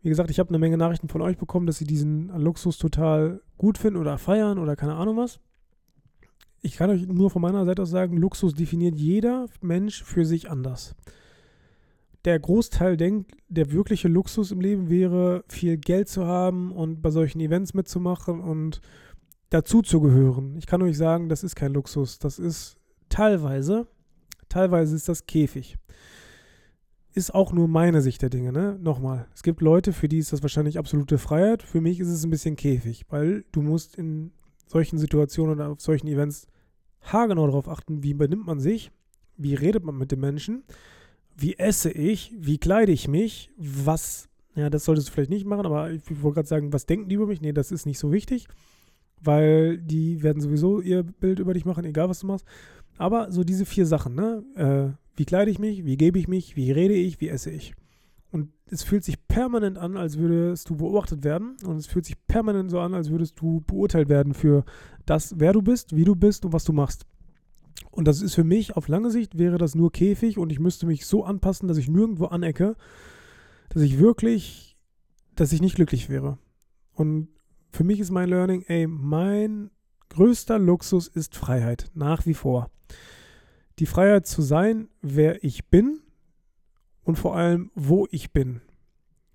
Wie 0.03 0.09
gesagt, 0.09 0.31
ich 0.31 0.41
habe 0.41 0.49
eine 0.49 0.59
Menge 0.59 0.79
Nachrichten 0.79 1.09
von 1.09 1.23
euch 1.23 1.39
bekommen, 1.39 1.67
dass 1.67 1.79
sie 1.79 1.85
diesen 1.85 2.29
Luxus 2.37 2.77
total 2.77 3.41
gut 3.57 3.79
finden 3.79 4.01
oder 4.01 4.19
feiern 4.19 4.59
oder 4.59 4.75
keine 4.75 4.95
Ahnung 4.95 5.17
was 5.17 5.39
ich 6.63 6.77
kann 6.77 6.91
euch 6.91 7.07
nur 7.07 7.31
von 7.31 7.43
meiner 7.43 7.65
Seite 7.65 7.83
aus 7.83 7.91
sagen, 7.91 8.17
Luxus 8.17 8.55
definiert 8.55 8.97
jeder 8.97 9.47
Mensch 9.61 10.03
für 10.03 10.25
sich 10.25 10.51
anders. 10.51 10.95
Der 12.25 12.39
Großteil 12.39 12.99
denkt, 12.99 13.33
der 13.49 13.73
wirkliche 13.73 14.09
Luxus 14.09 14.51
im 14.51 14.61
Leben 14.61 14.91
wäre, 14.91 15.43
viel 15.49 15.79
Geld 15.79 16.09
zu 16.09 16.27
haben 16.27 16.71
und 16.71 17.01
bei 17.01 17.11
solchen 17.11 17.41
Events 17.41 17.73
mitzumachen 17.73 18.41
und 18.41 18.83
dazu 19.49 19.81
zu 19.81 20.01
gehören. 20.01 20.57
Ich 20.57 20.67
kann 20.67 20.83
euch 20.83 20.99
sagen, 20.99 21.31
das 21.31 21.43
ist 21.43 21.57
kein 21.57 21.73
Luxus. 21.73 22.19
Das 22.19 22.39
ist 22.39 22.77
teilweise, 23.09 23.87
teilweise 24.51 24.95
ist 24.95 25.09
das 25.09 25.27
Käfig. 25.27 25.79
Ist 27.13 27.35
auch 27.35 27.53
nur 27.53 27.69
meine 27.69 28.03
Sicht 28.03 28.21
der 28.23 28.31
Dinge, 28.31 28.53
ne? 28.53 28.79
Nochmal. 28.81 29.27
Es 29.35 29.43
gibt 29.43 29.63
Leute, 29.63 29.93
für 29.93 30.07
die 30.07 30.19
ist 30.19 30.33
das 30.33 30.43
wahrscheinlich 30.43 30.79
absolute 30.79 31.19
Freiheit. 31.19 31.63
Für 31.63 31.81
mich 31.81 31.99
ist 32.01 32.09
es 32.09 32.23
ein 32.23 32.31
bisschen 32.31 32.55
Käfig, 32.55 33.07
weil 33.09 33.45
du 33.51 33.63
musst 33.63 33.97
in 33.97 34.31
solchen 34.67 34.99
Situationen 34.99 35.57
oder 35.57 35.71
auf 35.71 35.81
solchen 35.81 36.07
Events 36.07 36.47
haargenau 37.03 37.47
darauf 37.47 37.69
achten, 37.69 38.03
wie 38.03 38.15
benimmt 38.15 38.47
man 38.47 38.61
sich, 38.61 38.91
wie 39.37 39.55
redet 39.55 39.85
man 39.85 39.97
mit 39.97 40.13
den 40.13 40.21
Menschen, 40.21 40.63
wie 41.37 41.57
esse 41.57 41.91
ich, 41.91 42.33
wie 42.37 42.59
kleide 42.59 42.93
ich 42.93 43.09
mich, 43.09 43.51
was, 43.57 44.29
ja, 44.55 44.69
das 44.69 44.85
solltest 44.85 45.09
du 45.09 45.13
vielleicht 45.13 45.31
nicht 45.31 45.47
machen, 45.47 45.67
aber 45.67 45.91
ich 45.91 46.03
wollte 46.23 46.37
gerade 46.37 46.49
sagen, 46.49 46.73
was 46.73 46.87
denken 46.87 47.09
die 47.09 47.15
über 47.15 47.27
mich? 47.27 47.41
Nee, 47.41 47.53
das 47.53 47.73
ist 47.73 47.87
nicht 47.87 47.99
so 47.99 48.13
wichtig, 48.13 48.47
weil 49.21 49.79
die 49.79 50.23
werden 50.23 50.43
sowieso 50.43 50.81
ihr 50.81 51.03
Bild 51.03 51.39
über 51.39 51.55
dich 51.55 51.65
machen, 51.65 51.85
egal 51.85 52.09
was 52.09 52.21
du 52.21 52.27
machst. 52.27 52.45
Aber 52.99 53.33
so 53.33 53.45
diese 53.45 53.65
vier 53.65 53.87
Sachen, 53.87 54.15
ne? 54.15 54.45
Äh, 54.55 54.97
wie 55.17 55.25
kleide 55.25 55.51
ich 55.51 55.59
mich, 55.59 55.85
wie 55.85 55.97
gebe 55.97 56.19
ich 56.19 56.29
mich, 56.29 56.57
wie 56.57 56.71
rede 56.71 56.95
ich, 56.95 57.21
wie 57.21 57.29
esse 57.29 57.51
ich. 57.51 57.75
Und 58.33 58.53
es 58.67 58.83
fühlt 58.83 59.05
sich 59.05 59.27
permanent 59.27 59.77
an, 59.79 59.97
als 59.97 60.19
würdest 60.19 60.71
du 60.71 60.77
beobachtet 60.77 61.25
werden. 61.25 61.57
Und 61.65 61.77
es 61.77 61.87
fühlt 61.87 62.05
sich 62.05 62.17
permanent 62.27 62.71
so 62.71 62.79
an, 62.79 62.95
als 62.95 63.11
würdest 63.11 63.41
du 63.41 63.61
beurteilt 63.67 64.09
werden 64.09 64.35
für 64.35 64.65
das, 65.07 65.35
wer 65.39 65.53
du 65.53 65.63
bist, 65.63 65.97
wie 65.97 66.05
du 66.05 66.15
bist 66.15 66.45
und 66.45 66.53
was 66.53 66.65
du 66.65 66.73
machst. 66.73 67.07
Und 67.91 68.07
das 68.07 68.23
ist 68.23 68.35
für 68.35 68.45
mich, 68.45 68.77
auf 68.77 68.89
lange 68.89 69.11
Sicht 69.11 69.39
wäre 69.39 69.59
das 69.59 69.75
nur 69.75 69.91
Käfig 69.91 70.39
und 70.39 70.53
ich 70.53 70.61
müsste 70.61 70.87
mich 70.87 71.07
so 71.07 71.25
anpassen, 71.25 71.67
dass 71.67 71.77
ich 71.77 71.89
nirgendwo 71.89 72.27
anecke, 72.27 72.77
dass 73.71 73.83
ich 73.83 73.99
wirklich, 73.99 74.77
dass 75.35 75.53
ich 75.53 75.61
nicht 75.61 75.77
glücklich 75.77 76.09
wäre. 76.09 76.39
Und 76.93 77.29
für 77.73 77.85
mich 77.85 77.99
ist 77.99 78.11
mein 78.11 78.29
Learning, 78.29 78.63
ey, 78.69 78.87
mein 78.87 79.71
größter 80.11 80.59
Luxus 80.59 81.09
ist 81.09 81.37
Freiheit, 81.37 81.91
nach 81.95 82.27
wie 82.27 82.35
vor. 82.35 82.71
Die 83.79 83.87
Freiheit 83.87 84.27
zu 84.27 84.43
sein, 84.43 84.89
wer 85.01 85.43
ich 85.43 85.69
bin, 85.69 86.01
und 87.11 87.17
vor 87.17 87.37
allem, 87.37 87.71
wo 87.75 88.07
ich 88.13 88.33
bin. 88.33 88.61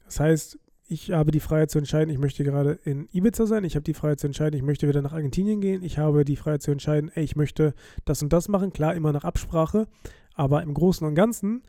Das 0.06 0.22
heißt, 0.22 0.60
ich 0.88 1.12
habe 1.12 1.32
die 1.32 1.42
Freiheit 1.42 1.70
zu 1.70 1.78
entscheiden, 1.78 2.10
ich 2.10 2.20
möchte 2.20 2.46
gerade 2.46 2.80
in 2.86 3.10
Ibiza 3.12 3.46
sein, 3.48 3.66
ich 3.66 3.76
habe 3.76 3.84
die 3.84 3.94
Freiheit 3.94 4.20
zu 4.20 4.28
entscheiden, 4.28 4.56
ich 4.58 4.64
möchte 4.64 4.88
wieder 4.88 5.02
nach 5.02 5.12
Argentinien 5.12 5.60
gehen, 5.60 5.84
ich 5.84 5.98
habe 5.98 6.24
die 6.24 6.38
Freiheit 6.38 6.62
zu 6.62 6.72
entscheiden, 6.72 7.12
ey, 7.14 7.24
ich 7.24 7.36
möchte 7.36 7.74
das 8.06 8.24
und 8.24 8.32
das 8.32 8.48
machen, 8.48 8.72
klar, 8.72 8.96
immer 8.96 9.12
nach 9.12 9.26
Absprache, 9.26 9.88
aber 10.36 10.64
im 10.64 10.74
Großen 10.74 11.06
und 11.06 11.16
Ganzen 11.16 11.64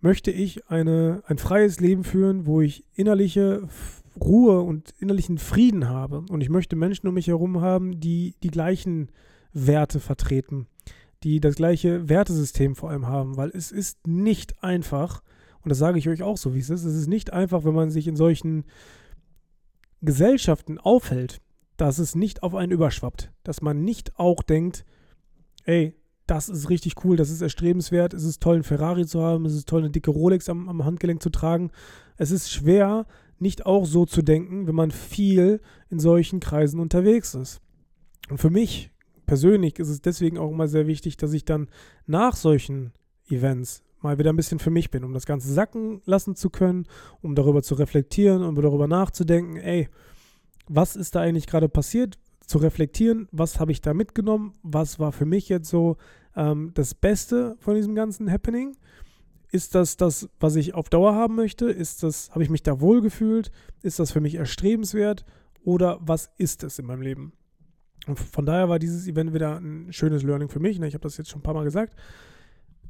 möchte 0.00 0.30
ich 0.30 0.66
eine, 0.70 1.22
ein 1.26 1.36
freies 1.36 1.78
Leben 1.78 2.02
führen, 2.02 2.46
wo 2.46 2.62
ich 2.62 2.84
innerliche 2.94 3.68
Ruhe 4.18 4.62
und 4.62 4.94
innerlichen 4.98 5.36
Frieden 5.36 5.90
habe 5.90 6.24
und 6.30 6.40
ich 6.40 6.48
möchte 6.48 6.74
Menschen 6.74 7.06
um 7.06 7.14
mich 7.14 7.26
herum 7.26 7.60
haben, 7.60 8.00
die 8.00 8.34
die 8.42 8.50
gleichen 8.50 9.10
Werte 9.52 10.00
vertreten 10.00 10.68
die 11.26 11.40
das 11.40 11.56
gleiche 11.56 12.08
Wertesystem 12.08 12.76
vor 12.76 12.90
allem 12.90 13.08
haben, 13.08 13.36
weil 13.36 13.50
es 13.52 13.72
ist 13.72 14.06
nicht 14.06 14.62
einfach, 14.62 15.24
und 15.64 15.70
das 15.70 15.78
sage 15.78 15.98
ich 15.98 16.08
euch 16.08 16.22
auch 16.22 16.36
so, 16.36 16.54
wie 16.54 16.60
es 16.60 16.70
ist, 16.70 16.84
es 16.84 16.94
ist 16.94 17.08
nicht 17.08 17.32
einfach, 17.32 17.64
wenn 17.64 17.74
man 17.74 17.90
sich 17.90 18.06
in 18.06 18.14
solchen 18.14 18.64
Gesellschaften 20.02 20.78
aufhält, 20.78 21.40
dass 21.78 21.98
es 21.98 22.14
nicht 22.14 22.44
auf 22.44 22.54
einen 22.54 22.70
überschwappt, 22.70 23.32
dass 23.42 23.60
man 23.60 23.82
nicht 23.82 24.16
auch 24.20 24.40
denkt, 24.44 24.84
ey, 25.64 25.96
das 26.28 26.48
ist 26.48 26.70
richtig 26.70 27.04
cool, 27.04 27.16
das 27.16 27.30
ist 27.30 27.42
erstrebenswert, 27.42 28.14
es 28.14 28.22
ist 28.22 28.40
toll, 28.40 28.54
einen 28.54 28.62
Ferrari 28.62 29.04
zu 29.04 29.20
haben, 29.20 29.46
es 29.46 29.54
ist 29.54 29.68
toll, 29.68 29.80
eine 29.80 29.90
dicke 29.90 30.12
Rolex 30.12 30.48
am, 30.48 30.68
am 30.68 30.84
Handgelenk 30.84 31.20
zu 31.20 31.30
tragen. 31.30 31.72
Es 32.16 32.30
ist 32.30 32.52
schwer, 32.52 33.04
nicht 33.40 33.66
auch 33.66 33.84
so 33.84 34.06
zu 34.06 34.22
denken, 34.22 34.68
wenn 34.68 34.76
man 34.76 34.92
viel 34.92 35.60
in 35.90 35.98
solchen 35.98 36.38
Kreisen 36.38 36.78
unterwegs 36.78 37.34
ist. 37.34 37.60
Und 38.28 38.38
für 38.38 38.50
mich 38.50 38.92
persönlich 39.26 39.78
ist 39.78 39.88
es 39.88 40.00
deswegen 40.00 40.38
auch 40.38 40.50
immer 40.50 40.68
sehr 40.68 40.86
wichtig, 40.86 41.16
dass 41.16 41.32
ich 41.32 41.44
dann 41.44 41.68
nach 42.06 42.36
solchen 42.36 42.92
Events 43.28 43.82
mal 44.00 44.18
wieder 44.18 44.32
ein 44.32 44.36
bisschen 44.36 44.58
für 44.58 44.70
mich 44.70 44.90
bin, 44.90 45.04
um 45.04 45.12
das 45.12 45.26
Ganze 45.26 45.52
sacken 45.52 46.00
lassen 46.04 46.36
zu 46.36 46.50
können, 46.50 46.86
um 47.22 47.34
darüber 47.34 47.62
zu 47.62 47.74
reflektieren 47.74 48.42
und 48.42 48.56
um 48.56 48.62
darüber 48.62 48.86
nachzudenken, 48.86 49.56
ey, 49.56 49.88
was 50.68 50.96
ist 50.96 51.14
da 51.14 51.20
eigentlich 51.20 51.46
gerade 51.46 51.68
passiert? 51.68 52.18
Zu 52.46 52.58
reflektieren, 52.58 53.28
was 53.32 53.58
habe 53.58 53.72
ich 53.72 53.80
da 53.80 53.92
mitgenommen? 53.94 54.52
Was 54.62 55.00
war 55.00 55.10
für 55.12 55.26
mich 55.26 55.48
jetzt 55.48 55.68
so 55.68 55.96
ähm, 56.36 56.70
das 56.74 56.94
Beste 56.94 57.56
von 57.58 57.74
diesem 57.74 57.94
ganzen 57.94 58.30
Happening? 58.30 58.76
Ist 59.50 59.74
das 59.74 59.96
das, 59.96 60.28
was 60.38 60.54
ich 60.56 60.74
auf 60.74 60.88
Dauer 60.88 61.14
haben 61.14 61.34
möchte? 61.34 61.66
Ist 61.66 62.02
das, 62.02 62.30
habe 62.30 62.44
ich 62.44 62.50
mich 62.50 62.62
da 62.62 62.80
wohl 62.80 63.00
gefühlt? 63.00 63.50
Ist 63.82 63.98
das 63.98 64.12
für 64.12 64.20
mich 64.20 64.36
erstrebenswert? 64.36 65.24
Oder 65.64 65.98
was 66.00 66.30
ist 66.36 66.62
es 66.62 66.78
in 66.78 66.86
meinem 66.86 67.02
Leben? 67.02 67.32
Und 68.06 68.18
von 68.18 68.46
daher 68.46 68.68
war 68.68 68.78
dieses 68.78 69.06
Event 69.08 69.34
wieder 69.34 69.56
ein 69.58 69.92
schönes 69.92 70.22
Learning 70.22 70.48
für 70.48 70.60
mich. 70.60 70.78
Ne? 70.78 70.86
Ich 70.86 70.94
habe 70.94 71.02
das 71.02 71.16
jetzt 71.16 71.30
schon 71.30 71.40
ein 71.40 71.42
paar 71.42 71.54
Mal 71.54 71.64
gesagt. 71.64 71.94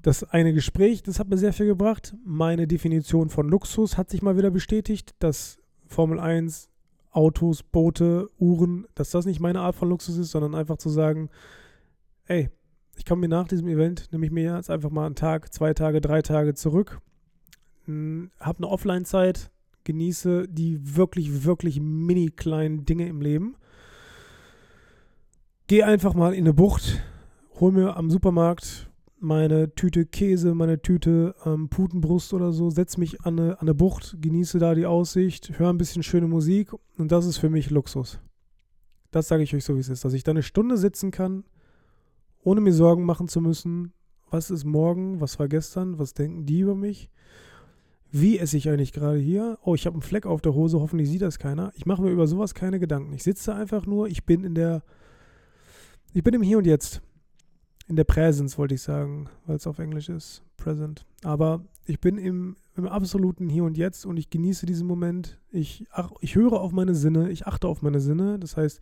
Das 0.03 0.23
eine 0.25 0.53
Gespräch, 0.53 1.03
das 1.03 1.19
hat 1.19 1.29
mir 1.29 1.39
sehr 1.39 1.53
viel 1.53 1.67
gebracht. 1.67 2.15
Meine 2.25 2.67
Definition 2.67 3.29
von 3.29 3.49
Luxus 3.49 3.97
hat 3.97 4.11
sich 4.11 4.23
mal 4.23 4.37
wieder 4.37 4.51
bestätigt, 4.51 5.15
dass 5.19 5.59
Formel 5.87 6.21
1 6.21 6.69
Autos, 7.11 7.63
Boote, 7.63 8.29
Uhren, 8.39 8.87
dass 8.95 9.11
das 9.11 9.25
nicht 9.25 9.41
meine 9.41 9.61
Art 9.61 9.75
von 9.75 9.89
Luxus 9.89 10.19
ist, 10.19 10.33
sondern 10.33 10.55
einfach 10.55 10.77
zu 10.77 10.91
sagen, 10.91 11.31
ey, 12.27 12.51
ich 12.97 13.07
komme 13.07 13.23
mir 13.23 13.29
nach 13.29 13.49
diesem 13.49 13.69
Event, 13.69 14.13
nehme 14.13 14.27
ich 14.27 14.33
mir 14.33 14.55
jetzt 14.55 14.71
einfach 14.71 14.91
mal 14.91 15.07
einen 15.07 15.15
Tag, 15.15 15.53
zwei 15.53 15.73
Tage, 15.73 16.03
drei 16.03 16.21
Tage 16.21 16.53
zurück, 16.55 17.01
habe 17.87 18.59
eine 18.59 18.69
Offline-Zeit, 18.69 19.51
genieße 19.85 20.47
die 20.49 20.97
wirklich, 20.97 21.45
wirklich 21.45 21.81
mini 21.81 22.31
kleinen 22.31 22.85
Dinge 22.85 23.09
im 23.09 23.23
Leben. 23.23 23.57
Gehe 25.69 25.85
einfach 25.85 26.15
mal 26.15 26.33
in 26.33 26.45
eine 26.45 26.55
Bucht, 26.55 27.03
hol 27.59 27.73
mir 27.73 27.97
am 27.97 28.09
Supermarkt 28.09 28.89
meine 29.19 29.75
Tüte 29.75 30.07
Käse, 30.07 30.55
meine 30.55 30.81
Tüte 30.81 31.35
ähm, 31.45 31.69
Putenbrust 31.69 32.33
oder 32.35 32.53
so, 32.53 32.71
setze 32.71 33.01
mich 33.01 33.23
an 33.23 33.41
eine, 33.41 33.53
an 33.55 33.63
eine 33.63 33.75
Bucht, 33.75 34.17
genieße 34.21 34.61
da 34.61 34.77
die 34.77 34.87
Aussicht, 34.87 35.59
höre 35.59 35.71
ein 35.71 35.79
bisschen 35.79 36.05
schöne 36.05 36.29
Musik 36.29 36.73
und 36.99 37.11
das 37.11 37.27
ist 37.27 37.39
für 37.39 37.51
mich 37.51 37.71
Luxus. 37.71 38.21
Das 39.11 39.27
sage 39.27 39.43
ich 39.43 39.57
euch 39.57 39.65
so, 39.65 39.75
wie 39.75 39.81
es 39.81 39.89
ist, 39.89 40.05
dass 40.05 40.13
ich 40.13 40.23
da 40.23 40.31
eine 40.31 40.45
Stunde 40.45 40.77
sitzen 40.77 41.11
kann, 41.11 41.43
ohne 42.45 42.61
mir 42.61 42.73
Sorgen 42.73 43.05
machen 43.05 43.27
zu 43.27 43.41
müssen, 43.41 43.93
was 44.31 44.53
ist 44.53 44.65
morgen, 44.65 45.21
was 45.21 45.41
war 45.41 45.49
gestern, 45.49 45.99
was 45.99 46.15
denken 46.15 46.47
die 46.47 46.61
über 46.61 46.77
mich, 46.77 47.11
wie 48.13 48.39
esse 48.39 48.57
ich 48.57 48.69
eigentlich 48.69 48.93
gerade 48.93 49.19
hier? 49.19 49.59
Oh, 49.65 49.75
ich 49.75 49.87
habe 49.87 49.95
einen 49.95 50.03
Fleck 50.03 50.27
auf 50.27 50.43
der 50.43 50.55
Hose, 50.55 50.79
hoffentlich 50.79 51.09
sieht 51.09 51.23
das 51.23 51.41
keiner. 51.41 51.73
Ich 51.75 51.87
mache 51.87 52.03
mir 52.03 52.11
über 52.11 52.29
sowas 52.29 52.55
keine 52.55 52.79
Gedanken. 52.79 53.13
Ich 53.15 53.25
sitze 53.25 53.53
einfach 53.53 53.85
nur, 53.85 54.07
ich 54.07 54.25
bin 54.25 54.45
in 54.45 54.55
der, 54.55 54.85
ich 56.17 56.25
bin 56.25 56.33
im 56.33 56.41
Hier 56.41 56.57
und 56.57 56.67
Jetzt 56.67 57.03
in 57.89 57.97
der 57.97 58.05
Präsenz, 58.05 58.57
wollte 58.57 58.75
ich 58.75 58.81
sagen, 58.81 59.29
weil 59.45 59.57
es 59.57 59.67
auf 59.67 59.79
Englisch 59.79 60.09
ist, 60.09 60.43
present. 60.57 61.05
Aber 61.23 61.63
ich 61.85 62.01
bin 62.01 62.17
im, 62.17 62.57
im 62.75 62.89
absoluten 62.89 63.51
Hier 63.51 63.65
und 63.65 63.77
Jetzt 63.77 64.07
und 64.07 64.17
ich 64.17 64.31
genieße 64.31 64.65
diesen 64.65 64.87
Moment. 64.87 65.39
Ich, 65.51 65.85
ach, 65.91 66.13
ich 66.23 66.35
höre 66.35 66.55
auf 66.55 66.73
meine 66.73 66.95
Sinne, 66.95 67.29
ich 67.29 67.47
achte 67.47 67.69
auf 67.69 67.83
meine 67.83 68.01
Sinne. 68.01 68.39
Das 68.39 68.57
heißt, 68.57 68.81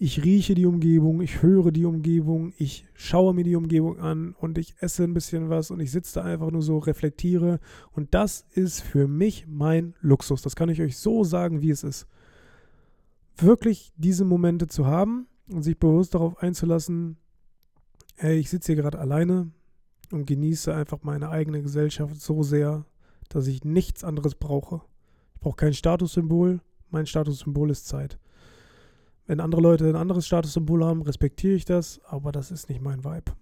ich 0.00 0.24
rieche 0.24 0.56
die 0.56 0.66
Umgebung, 0.66 1.20
ich 1.20 1.40
höre 1.40 1.70
die 1.70 1.84
Umgebung, 1.84 2.52
ich 2.58 2.84
schaue 2.94 3.32
mir 3.32 3.44
die 3.44 3.54
Umgebung 3.54 4.00
an 4.00 4.34
und 4.36 4.58
ich 4.58 4.74
esse 4.80 5.04
ein 5.04 5.14
bisschen 5.14 5.48
was 5.48 5.70
und 5.70 5.78
ich 5.78 5.92
sitze 5.92 6.14
da 6.14 6.24
einfach 6.24 6.50
nur 6.50 6.62
so, 6.62 6.78
reflektiere. 6.78 7.60
Und 7.92 8.12
das 8.12 8.44
ist 8.54 8.80
für 8.80 9.06
mich 9.06 9.46
mein 9.46 9.94
Luxus. 10.00 10.42
Das 10.42 10.56
kann 10.56 10.68
ich 10.68 10.82
euch 10.82 10.98
so 10.98 11.22
sagen, 11.22 11.62
wie 11.62 11.70
es 11.70 11.84
ist. 11.84 12.08
Wirklich 13.36 13.92
diese 13.96 14.24
Momente 14.24 14.66
zu 14.66 14.86
haben 14.86 15.28
sich 15.48 15.78
bewusst 15.78 16.14
darauf 16.14 16.42
einzulassen, 16.42 17.16
hey, 18.16 18.38
ich 18.38 18.50
sitze 18.50 18.72
hier 18.72 18.82
gerade 18.82 18.98
alleine 18.98 19.50
und 20.10 20.26
genieße 20.26 20.74
einfach 20.74 21.02
meine 21.02 21.30
eigene 21.30 21.62
Gesellschaft 21.62 22.20
so 22.20 22.42
sehr, 22.42 22.84
dass 23.28 23.46
ich 23.46 23.64
nichts 23.64 24.04
anderes 24.04 24.34
brauche. 24.34 24.82
Ich 25.34 25.40
brauche 25.40 25.56
kein 25.56 25.74
Statussymbol. 25.74 26.60
Mein 26.90 27.06
Statussymbol 27.06 27.70
ist 27.70 27.86
Zeit. 27.86 28.18
Wenn 29.26 29.40
andere 29.40 29.60
Leute 29.60 29.88
ein 29.88 29.96
anderes 29.96 30.26
Statussymbol 30.26 30.84
haben, 30.84 31.02
respektiere 31.02 31.54
ich 31.54 31.64
das, 31.64 32.00
aber 32.04 32.30
das 32.30 32.50
ist 32.50 32.68
nicht 32.68 32.80
mein 32.80 33.04
Vibe. 33.04 33.32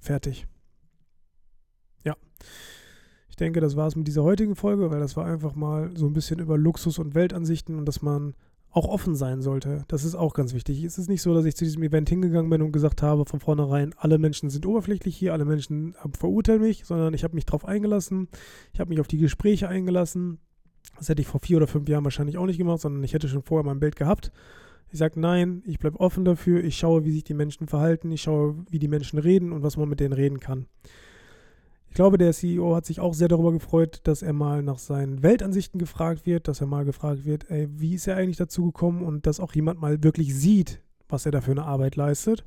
Fertig. 0.00 0.46
Ja. 2.04 2.16
Ich 3.28 3.36
denke, 3.36 3.60
das 3.60 3.76
war 3.76 3.86
es 3.86 3.94
mit 3.94 4.08
dieser 4.08 4.24
heutigen 4.24 4.56
Folge, 4.56 4.90
weil 4.90 4.98
das 4.98 5.16
war 5.16 5.26
einfach 5.26 5.54
mal 5.54 5.96
so 5.96 6.06
ein 6.06 6.12
bisschen 6.12 6.40
über 6.40 6.58
Luxus 6.58 6.98
und 6.98 7.14
Weltansichten 7.14 7.76
und 7.78 7.86
dass 7.86 8.02
man 8.02 8.34
auch 8.70 8.86
offen 8.86 9.14
sein 9.14 9.40
sollte. 9.40 9.84
Das 9.88 10.04
ist 10.04 10.14
auch 10.14 10.34
ganz 10.34 10.52
wichtig. 10.52 10.84
Es 10.84 10.98
ist 10.98 11.08
nicht 11.08 11.22
so, 11.22 11.32
dass 11.34 11.44
ich 11.44 11.56
zu 11.56 11.64
diesem 11.64 11.82
Event 11.82 12.08
hingegangen 12.08 12.50
bin 12.50 12.62
und 12.62 12.72
gesagt 12.72 13.02
habe 13.02 13.24
von 13.24 13.40
vornherein, 13.40 13.94
alle 13.96 14.18
Menschen 14.18 14.50
sind 14.50 14.66
oberflächlich 14.66 15.16
hier, 15.16 15.32
alle 15.32 15.44
Menschen 15.44 15.94
verurteilen 16.12 16.60
mich, 16.60 16.84
sondern 16.84 17.14
ich 17.14 17.24
habe 17.24 17.34
mich 17.34 17.46
darauf 17.46 17.64
eingelassen, 17.64 18.28
ich 18.72 18.80
habe 18.80 18.90
mich 18.90 19.00
auf 19.00 19.08
die 19.08 19.18
Gespräche 19.18 19.68
eingelassen. 19.68 20.38
Das 20.98 21.08
hätte 21.08 21.22
ich 21.22 21.28
vor 21.28 21.40
vier 21.40 21.56
oder 21.56 21.66
fünf 21.66 21.88
Jahren 21.88 22.04
wahrscheinlich 22.04 22.38
auch 22.38 22.46
nicht 22.46 22.58
gemacht, 22.58 22.80
sondern 22.80 23.02
ich 23.04 23.14
hätte 23.14 23.28
schon 23.28 23.42
vorher 23.42 23.64
mein 23.64 23.80
Bild 23.80 23.96
gehabt. 23.96 24.32
Ich 24.90 24.98
sage 24.98 25.20
nein, 25.20 25.62
ich 25.66 25.78
bleibe 25.78 26.00
offen 26.00 26.24
dafür, 26.24 26.64
ich 26.64 26.76
schaue, 26.78 27.04
wie 27.04 27.12
sich 27.12 27.24
die 27.24 27.34
Menschen 27.34 27.68
verhalten, 27.68 28.10
ich 28.10 28.22
schaue, 28.22 28.64
wie 28.70 28.78
die 28.78 28.88
Menschen 28.88 29.18
reden 29.18 29.52
und 29.52 29.62
was 29.62 29.76
man 29.76 29.88
mit 29.88 30.00
denen 30.00 30.14
reden 30.14 30.40
kann. 30.40 30.66
Ich 31.88 31.94
glaube, 31.94 32.18
der 32.18 32.32
CEO 32.32 32.76
hat 32.76 32.86
sich 32.86 33.00
auch 33.00 33.14
sehr 33.14 33.28
darüber 33.28 33.52
gefreut, 33.52 34.00
dass 34.04 34.22
er 34.22 34.32
mal 34.32 34.62
nach 34.62 34.78
seinen 34.78 35.22
Weltansichten 35.22 35.78
gefragt 35.78 36.26
wird, 36.26 36.46
dass 36.46 36.60
er 36.60 36.66
mal 36.66 36.84
gefragt 36.84 37.24
wird, 37.24 37.50
ey, 37.50 37.68
wie 37.70 37.94
ist 37.94 38.06
er 38.06 38.16
eigentlich 38.16 38.36
dazu 38.36 38.66
gekommen 38.66 39.02
und 39.02 39.26
dass 39.26 39.40
auch 39.40 39.54
jemand 39.54 39.80
mal 39.80 40.02
wirklich 40.02 40.34
sieht, 40.34 40.80
was 41.08 41.26
er 41.26 41.32
da 41.32 41.40
für 41.40 41.50
eine 41.50 41.64
Arbeit 41.64 41.96
leistet. 41.96 42.44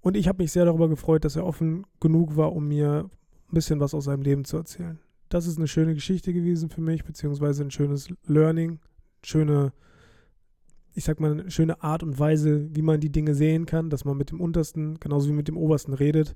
Und 0.00 0.16
ich 0.16 0.28
habe 0.28 0.42
mich 0.42 0.52
sehr 0.52 0.64
darüber 0.64 0.88
gefreut, 0.88 1.24
dass 1.24 1.36
er 1.36 1.44
offen 1.44 1.84
genug 2.00 2.36
war, 2.36 2.52
um 2.54 2.68
mir 2.68 3.10
ein 3.50 3.54
bisschen 3.54 3.80
was 3.80 3.94
aus 3.94 4.04
seinem 4.04 4.22
Leben 4.22 4.44
zu 4.44 4.56
erzählen. 4.56 4.98
Das 5.28 5.46
ist 5.46 5.58
eine 5.58 5.68
schöne 5.68 5.94
Geschichte 5.94 6.32
gewesen 6.32 6.70
für 6.70 6.80
mich, 6.80 7.04
beziehungsweise 7.04 7.62
ein 7.62 7.70
schönes 7.70 8.08
Learning, 8.24 8.78
schöne, 9.22 9.72
ich 10.94 11.04
sag 11.04 11.20
mal, 11.20 11.32
eine 11.32 11.50
schöne 11.50 11.82
Art 11.82 12.02
und 12.02 12.18
Weise, 12.18 12.74
wie 12.74 12.82
man 12.82 13.00
die 13.00 13.12
Dinge 13.12 13.34
sehen 13.34 13.66
kann, 13.66 13.90
dass 13.90 14.04
man 14.04 14.16
mit 14.16 14.30
dem 14.30 14.40
Untersten 14.40 14.98
genauso 15.00 15.28
wie 15.28 15.34
mit 15.34 15.48
dem 15.48 15.58
Obersten 15.58 15.92
redet 15.92 16.34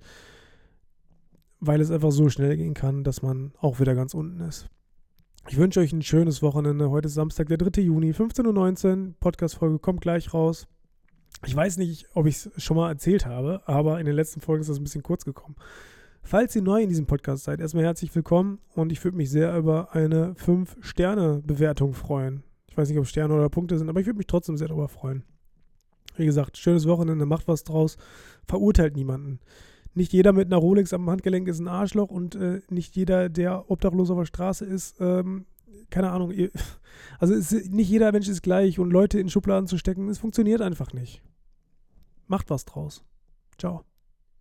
weil 1.62 1.80
es 1.80 1.92
einfach 1.92 2.10
so 2.10 2.28
schnell 2.28 2.56
gehen 2.56 2.74
kann, 2.74 3.04
dass 3.04 3.22
man 3.22 3.52
auch 3.60 3.78
wieder 3.78 3.94
ganz 3.94 4.14
unten 4.14 4.40
ist. 4.40 4.66
Ich 5.48 5.56
wünsche 5.56 5.78
euch 5.78 5.92
ein 5.92 6.02
schönes 6.02 6.42
Wochenende. 6.42 6.90
Heute 6.90 7.06
ist 7.06 7.14
Samstag, 7.14 7.46
der 7.48 7.56
3. 7.56 7.82
Juni, 7.82 8.10
15.19 8.10 9.06
Uhr. 9.06 9.14
Podcast-Folge 9.20 9.78
kommt 9.78 10.00
gleich 10.00 10.34
raus. 10.34 10.66
Ich 11.46 11.54
weiß 11.54 11.76
nicht, 11.76 12.08
ob 12.14 12.26
ich 12.26 12.34
es 12.34 12.50
schon 12.56 12.76
mal 12.76 12.90
erzählt 12.90 13.26
habe, 13.26 13.62
aber 13.66 14.00
in 14.00 14.06
den 14.06 14.16
letzten 14.16 14.40
Folgen 14.40 14.62
ist 14.62 14.70
das 14.70 14.78
ein 14.78 14.82
bisschen 14.82 15.04
kurz 15.04 15.24
gekommen. 15.24 15.54
Falls 16.24 16.54
ihr 16.56 16.62
neu 16.62 16.82
in 16.82 16.88
diesem 16.88 17.06
Podcast 17.06 17.44
seid, 17.44 17.60
erstmal 17.60 17.84
herzlich 17.84 18.12
willkommen 18.12 18.58
und 18.74 18.90
ich 18.90 19.02
würde 19.04 19.16
mich 19.16 19.30
sehr 19.30 19.56
über 19.56 19.94
eine 19.94 20.34
5-Sterne-Bewertung 20.34 21.92
freuen. 21.92 22.42
Ich 22.68 22.76
weiß 22.76 22.88
nicht, 22.88 22.98
ob 22.98 23.06
Sterne 23.06 23.34
oder 23.34 23.48
Punkte 23.48 23.78
sind, 23.78 23.88
aber 23.88 24.00
ich 24.00 24.06
würde 24.06 24.18
mich 24.18 24.26
trotzdem 24.26 24.56
sehr 24.56 24.68
darüber 24.68 24.88
freuen. 24.88 25.22
Wie 26.16 26.26
gesagt, 26.26 26.58
schönes 26.58 26.88
Wochenende, 26.88 27.24
macht 27.24 27.46
was 27.46 27.62
draus, 27.62 27.98
verurteilt 28.48 28.96
niemanden 28.96 29.38
nicht 29.94 30.12
jeder 30.12 30.32
mit 30.32 30.46
einer 30.46 30.56
Rolex 30.56 30.92
am 30.92 31.08
Handgelenk 31.08 31.48
ist 31.48 31.58
ein 31.58 31.68
Arschloch 31.68 32.10
und 32.10 32.34
äh, 32.34 32.60
nicht 32.70 32.96
jeder, 32.96 33.28
der 33.28 33.70
obdachlos 33.70 34.10
auf 34.10 34.18
der 34.18 34.26
Straße 34.26 34.64
ist, 34.64 35.00
ähm, 35.00 35.46
keine 35.90 36.10
Ahnung, 36.10 36.32
also 37.18 37.34
es, 37.34 37.52
nicht 37.70 37.90
jeder 37.90 38.12
Mensch 38.12 38.28
ist 38.28 38.42
gleich 38.42 38.78
und 38.78 38.90
Leute 38.90 39.20
in 39.20 39.28
Schubladen 39.28 39.66
zu 39.66 39.78
stecken, 39.78 40.08
es 40.08 40.18
funktioniert 40.18 40.60
einfach 40.60 40.92
nicht. 40.92 41.22
Macht 42.26 42.50
was 42.50 42.64
draus. 42.64 43.04
Ciao. 43.58 43.84